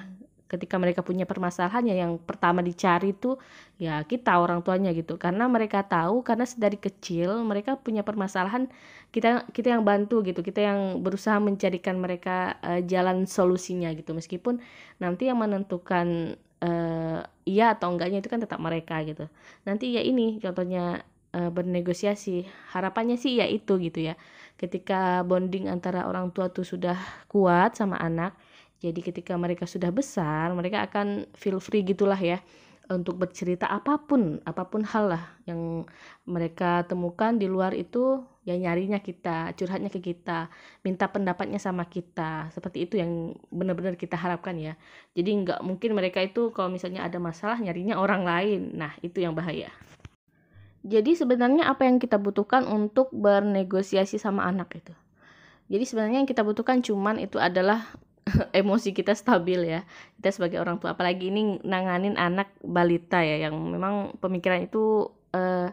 ketika 0.46 0.78
mereka 0.78 1.02
punya 1.02 1.26
permasalahan 1.26 1.82
ya 1.90 2.06
yang 2.06 2.22
pertama 2.22 2.62
dicari 2.62 3.10
tuh 3.10 3.38
ya 3.82 4.02
kita 4.06 4.38
orang 4.38 4.62
tuanya 4.62 4.94
gitu. 4.94 5.18
Karena 5.18 5.50
mereka 5.50 5.82
tahu 5.82 6.22
karena 6.22 6.46
dari 6.54 6.78
kecil 6.78 7.42
mereka 7.42 7.74
punya 7.74 8.06
permasalahan 8.06 8.70
kita 9.10 9.50
kita 9.50 9.74
yang 9.74 9.82
bantu 9.82 10.22
gitu. 10.22 10.40
Kita 10.46 10.62
yang 10.62 11.02
berusaha 11.02 11.36
mencarikan 11.42 11.98
mereka 11.98 12.58
uh, 12.62 12.80
jalan 12.86 13.26
solusinya 13.26 13.90
gitu. 13.98 14.14
Meskipun 14.14 14.62
nanti 15.02 15.26
yang 15.26 15.42
menentukan 15.42 16.38
uh, 16.62 17.20
iya 17.42 17.74
atau 17.74 17.90
enggaknya 17.90 18.22
itu 18.22 18.30
kan 18.30 18.38
tetap 18.38 18.62
mereka 18.62 19.02
gitu. 19.02 19.26
Nanti 19.66 19.98
ya 19.98 20.02
ini 20.06 20.38
contohnya 20.38 21.02
uh, 21.34 21.50
bernegosiasi. 21.50 22.46
Harapannya 22.70 23.18
sih 23.18 23.42
ya 23.42 23.50
itu 23.50 23.82
gitu 23.82 23.98
ya. 23.98 24.14
Ketika 24.56 25.26
bonding 25.26 25.68
antara 25.68 26.06
orang 26.06 26.30
tua 26.30 26.48
tuh 26.54 26.64
sudah 26.64 26.96
kuat 27.26 27.76
sama 27.76 27.98
anak 27.98 28.32
jadi 28.80 29.00
ketika 29.00 29.32
mereka 29.40 29.64
sudah 29.64 29.88
besar, 29.88 30.52
mereka 30.52 30.84
akan 30.84 31.24
feel 31.32 31.56
free 31.58 31.80
gitulah 31.80 32.18
ya 32.20 32.44
untuk 32.86 33.18
bercerita 33.18 33.66
apa 33.66 33.98
pun, 33.98 34.38
apa 34.46 34.62
pun 34.70 34.86
hal 34.86 35.10
lah 35.10 35.24
yang 35.42 35.82
mereka 36.22 36.86
temukan 36.86 37.34
di 37.34 37.50
luar 37.50 37.74
itu 37.74 38.22
ya 38.46 38.54
nyarinya 38.54 39.02
kita, 39.02 39.58
curhatnya 39.58 39.90
ke 39.90 39.98
kita, 39.98 40.46
minta 40.86 41.10
pendapatnya 41.10 41.58
sama 41.58 41.90
kita. 41.90 42.46
Seperti 42.54 42.86
itu 42.86 42.94
yang 43.02 43.34
benar-benar 43.50 43.98
kita 43.98 44.14
harapkan 44.14 44.54
ya. 44.54 44.78
Jadi 45.18 45.30
nggak 45.42 45.60
mungkin 45.66 45.98
mereka 45.98 46.22
itu 46.22 46.54
kalau 46.54 46.70
misalnya 46.70 47.02
ada 47.02 47.18
masalah 47.18 47.58
nyarinya 47.58 47.98
orang 47.98 48.22
lain. 48.22 48.78
Nah, 48.78 48.94
itu 49.02 49.18
yang 49.18 49.34
bahaya. 49.34 49.74
Jadi 50.86 51.18
sebenarnya 51.18 51.66
apa 51.66 51.82
yang 51.90 51.98
kita 51.98 52.22
butuhkan 52.22 52.62
untuk 52.70 53.10
bernegosiasi 53.10 54.22
sama 54.22 54.46
anak 54.46 54.78
itu? 54.78 54.94
Jadi 55.66 55.82
sebenarnya 55.82 56.22
yang 56.22 56.30
kita 56.30 56.46
butuhkan 56.46 56.78
cuman 56.78 57.18
itu 57.18 57.42
adalah 57.42 57.90
emosi 58.60 58.90
kita 58.90 59.14
stabil 59.14 59.70
ya. 59.70 59.80
Kita 60.18 60.34
sebagai 60.34 60.58
orang 60.58 60.82
tua 60.82 60.98
apalagi 60.98 61.30
ini 61.30 61.62
nanganin 61.62 62.18
anak 62.18 62.50
balita 62.62 63.22
ya 63.22 63.48
yang 63.48 63.54
memang 63.54 64.18
pemikiran 64.18 64.66
itu 64.66 65.10
uh, 65.34 65.70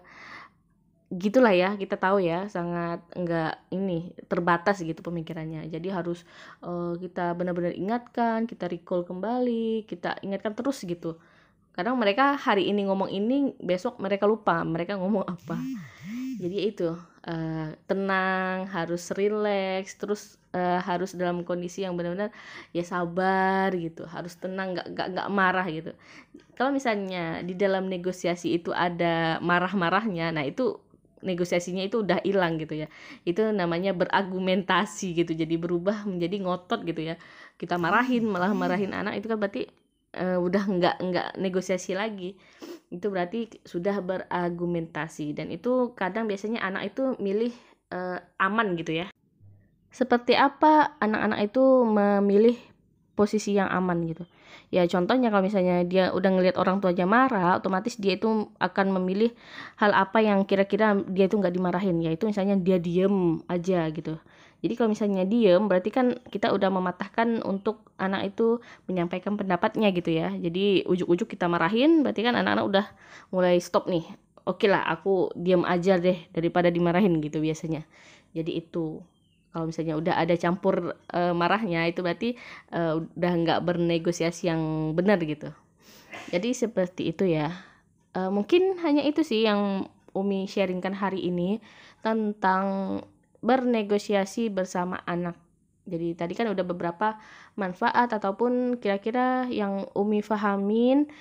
gitulah 1.14 1.54
ya 1.54 1.78
kita 1.78 1.94
tahu 1.94 2.26
ya 2.26 2.50
sangat 2.50 3.06
enggak 3.14 3.62
ini 3.70 4.14
terbatas 4.30 4.82
gitu 4.82 5.02
pemikirannya. 5.06 5.70
Jadi 5.70 5.88
harus 5.94 6.26
uh, 6.66 6.98
kita 6.98 7.38
benar-benar 7.38 7.74
ingatkan 7.78 8.50
kita 8.50 8.70
recall 8.70 9.06
kembali 9.06 9.86
kita 9.86 10.22
ingatkan 10.26 10.54
terus 10.58 10.82
gitu. 10.82 11.18
Kadang 11.74 11.98
mereka 11.98 12.38
hari 12.38 12.70
ini 12.70 12.86
ngomong 12.86 13.10
ini 13.10 13.58
besok 13.58 13.98
mereka 13.98 14.30
lupa 14.30 14.62
mereka 14.62 14.94
ngomong 14.98 15.26
apa. 15.26 15.58
Jadi 16.38 16.58
itu 16.70 16.94
uh, 17.28 17.72
tenang 17.88 18.68
harus 18.72 19.12
relax 19.16 19.96
terus 19.96 20.36
uh, 20.56 20.80
harus 20.84 21.16
dalam 21.16 21.44
kondisi 21.48 21.84
yang 21.84 21.96
benar-benar 21.96 22.32
ya 22.76 22.84
sabar 22.84 23.72
gitu 23.76 24.04
harus 24.08 24.36
tenang 24.40 24.76
nggak 24.76 24.88
nggak 24.94 25.08
nggak 25.16 25.30
marah 25.32 25.68
gitu. 25.68 25.92
Kalau 26.54 26.70
misalnya 26.70 27.42
di 27.42 27.58
dalam 27.58 27.90
negosiasi 27.90 28.56
itu 28.62 28.70
ada 28.76 29.42
marah-marahnya 29.42 30.30
nah 30.36 30.46
itu 30.46 30.78
negosiasinya 31.24 31.88
itu 31.88 32.04
udah 32.04 32.20
hilang 32.28 32.60
gitu 32.60 32.84
ya. 32.84 32.88
Itu 33.24 33.48
namanya 33.56 33.96
berargumentasi 33.96 35.24
gitu 35.24 35.32
jadi 35.34 35.56
berubah 35.56 36.04
menjadi 36.04 36.36
ngotot 36.44 36.84
gitu 36.84 37.02
ya. 37.14 37.16
Kita 37.56 37.80
marahin 37.80 38.28
malah 38.28 38.52
marahin 38.52 38.92
anak 38.92 39.24
itu 39.24 39.32
kan 39.32 39.40
berarti 39.40 39.72
uh, 40.18 40.40
udah 40.40 40.64
nggak 40.70 40.96
nggak 41.02 41.28
negosiasi 41.42 41.98
lagi. 41.98 42.38
Itu 42.90 43.10
berarti 43.10 43.50
sudah 43.66 44.00
berargumentasi. 44.02 45.34
Dan 45.34 45.50
itu 45.50 45.94
kadang 45.98 46.30
biasanya 46.30 46.62
anak 46.62 46.94
itu 46.94 47.18
milih 47.18 47.54
uh, 47.94 48.22
aman 48.38 48.78
gitu 48.78 49.06
ya. 49.06 49.08
Seperti 49.94 50.34
apa 50.34 50.98
anak-anak 50.98 51.54
itu 51.54 51.64
memilih 51.86 52.58
posisi 53.14 53.54
yang 53.54 53.70
aman 53.70 54.02
gitu? 54.10 54.26
Ya 54.74 54.90
contohnya 54.90 55.30
kalau 55.30 55.46
misalnya 55.46 55.86
dia 55.86 56.10
udah 56.10 56.34
ngelihat 56.34 56.58
orang 56.58 56.82
tua 56.82 56.98
aja 56.98 57.06
marah 57.06 57.62
otomatis 57.62 57.94
dia 58.02 58.18
itu 58.18 58.50
akan 58.58 58.90
memilih 58.98 59.30
hal 59.78 59.94
apa 59.94 60.26
yang 60.26 60.42
kira-kira 60.50 60.98
dia 61.06 61.30
itu 61.30 61.38
nggak 61.38 61.54
dimarahin. 61.54 62.02
Ya 62.02 62.10
itu 62.10 62.26
misalnya 62.26 62.58
dia 62.58 62.82
diem 62.82 63.42
aja 63.46 63.86
gitu 63.94 64.18
jadi 64.64 64.80
kalau 64.80 64.96
misalnya 64.96 65.28
diem 65.28 65.68
berarti 65.68 65.92
kan 65.92 66.16
kita 66.32 66.56
udah 66.56 66.72
mematahkan 66.72 67.44
untuk 67.44 67.84
anak 68.00 68.32
itu 68.32 68.64
menyampaikan 68.88 69.36
pendapatnya 69.36 69.92
gitu 69.92 70.16
ya. 70.16 70.32
Jadi 70.32 70.88
ujuk-ujuk 70.88 71.36
kita 71.36 71.52
marahin 71.52 72.00
berarti 72.00 72.24
kan 72.24 72.40
anak-anak 72.40 72.66
udah 72.72 72.86
mulai 73.36 73.60
stop 73.60 73.92
nih. 73.92 74.08
Oke 74.48 74.72
lah 74.72 74.88
aku 74.88 75.36
diem 75.36 75.68
aja 75.68 76.00
deh 76.00 76.16
daripada 76.32 76.72
dimarahin 76.72 77.20
gitu 77.20 77.44
biasanya. 77.44 77.84
Jadi 78.32 78.64
itu 78.64 79.04
kalau 79.52 79.68
misalnya 79.68 80.00
udah 80.00 80.16
ada 80.16 80.34
campur 80.40 80.96
uh, 81.12 81.34
marahnya 81.36 81.84
itu 81.92 82.00
berarti 82.00 82.40
uh, 82.72 83.04
udah 83.04 83.34
nggak 83.44 83.60
bernegosiasi 83.68 84.48
yang 84.48 84.96
benar 84.96 85.20
gitu. 85.28 85.52
Jadi 86.32 86.56
seperti 86.56 87.12
itu 87.12 87.28
ya. 87.28 87.52
Uh, 88.16 88.32
mungkin 88.32 88.80
hanya 88.80 89.04
itu 89.04 89.28
sih 89.28 89.44
yang 89.44 89.92
Umi 90.16 90.48
sharingkan 90.48 90.96
hari 90.96 91.28
ini 91.28 91.60
tentang 92.00 93.02
bernegosiasi 93.44 94.48
bersama 94.50 95.04
anak. 95.04 95.36
Jadi 95.84 96.16
tadi 96.16 96.34
kan 96.34 96.48
udah 96.48 96.64
beberapa 96.64 97.20
manfaat 97.60 98.16
ataupun 98.16 98.80
kira-kira 98.80 99.52
yang 99.52 99.84
Umi 99.94 100.24
fahamin 100.24 101.12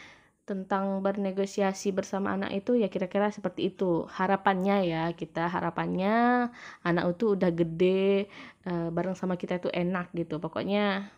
tentang 0.47 1.03
bernegosiasi 1.03 1.95
bersama 1.95 2.35
anak 2.35 2.51
itu 2.63 2.79
ya 2.79 2.87
kira-kira 2.87 3.35
seperti 3.35 3.75
itu. 3.75 4.07
Harapannya 4.07 4.87
ya 4.87 5.03
kita 5.19 5.51
harapannya 5.51 6.49
anak 6.87 7.05
itu 7.19 7.35
udah 7.35 7.51
gede 7.51 8.31
uh, 8.71 8.89
bareng 8.95 9.19
sama 9.19 9.35
kita 9.35 9.59
itu 9.59 9.69
enak 9.75 10.15
gitu. 10.15 10.39
Pokoknya 10.39 11.11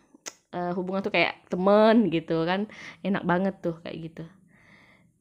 uh, 0.55 0.71
hubungan 0.73 1.05
tuh 1.05 1.13
kayak 1.13 1.45
temen 1.51 2.09
gitu 2.09 2.47
kan 2.49 2.65
enak 3.05 3.23
banget 3.27 3.55
tuh 3.61 3.75
kayak 3.83 3.97
gitu 4.09 4.25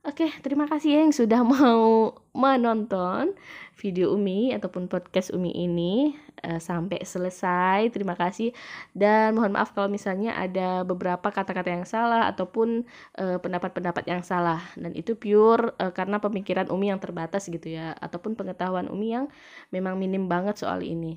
Oke, 0.04 0.28
terima 0.44 0.68
kasih 0.68 0.88
ya 0.92 1.00
yang 1.00 1.16
sudah 1.16 1.40
mau 1.56 2.12
menonton 2.36 3.32
video 3.80 4.12
Umi 4.12 4.52
ataupun 4.52 4.84
podcast 4.84 5.32
Umi 5.32 5.48
ini 5.48 6.12
uh, 6.44 6.60
sampai 6.60 7.00
selesai. 7.00 7.88
Terima 7.88 8.12
kasih 8.12 8.52
dan 8.92 9.32
mohon 9.32 9.56
maaf 9.56 9.72
kalau 9.72 9.88
misalnya 9.88 10.36
ada 10.36 10.84
beberapa 10.84 11.32
kata-kata 11.32 11.72
yang 11.72 11.88
salah 11.88 12.28
ataupun 12.28 12.84
pendapat 13.16 13.40
pendapat-pendapat 13.40 14.04
yang 14.04 14.20
salah 14.20 14.60
dan 14.76 14.92
itu 14.92 15.16
pure 15.16 15.72
uh, 15.80 15.88
karena 15.96 16.20
pemikiran 16.20 16.68
Umi 16.68 16.92
yang 16.92 17.00
terbatas 17.00 17.48
gitu 17.48 17.72
ya 17.72 17.96
ataupun 17.96 18.36
pengetahuan 18.36 18.92
Umi 18.92 19.16
yang 19.16 19.32
memang 19.72 19.96
minim 19.96 20.28
banget 20.28 20.60
soal 20.60 20.84
ini. 20.84 21.16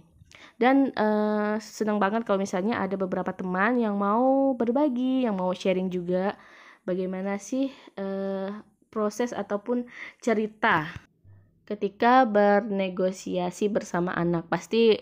Dan 0.55 0.95
uh, 0.95 1.59
senang 1.59 1.99
banget 1.99 2.23
kalau 2.23 2.39
misalnya 2.39 2.79
ada 2.79 2.95
beberapa 2.95 3.35
teman 3.35 3.83
yang 3.83 3.99
mau 3.99 4.55
berbagi, 4.55 5.27
yang 5.27 5.35
mau 5.35 5.51
sharing 5.51 5.91
juga 5.91 6.39
bagaimana 6.87 7.35
sih 7.35 7.67
uh, 7.99 8.76
proses 8.97 9.29
ataupun 9.29 9.85
cerita 10.17 10.89
ketika 11.69 12.25
bernegosiasi 12.25 13.69
bersama 13.69 14.17
anak. 14.17 14.49
Pasti 14.49 14.97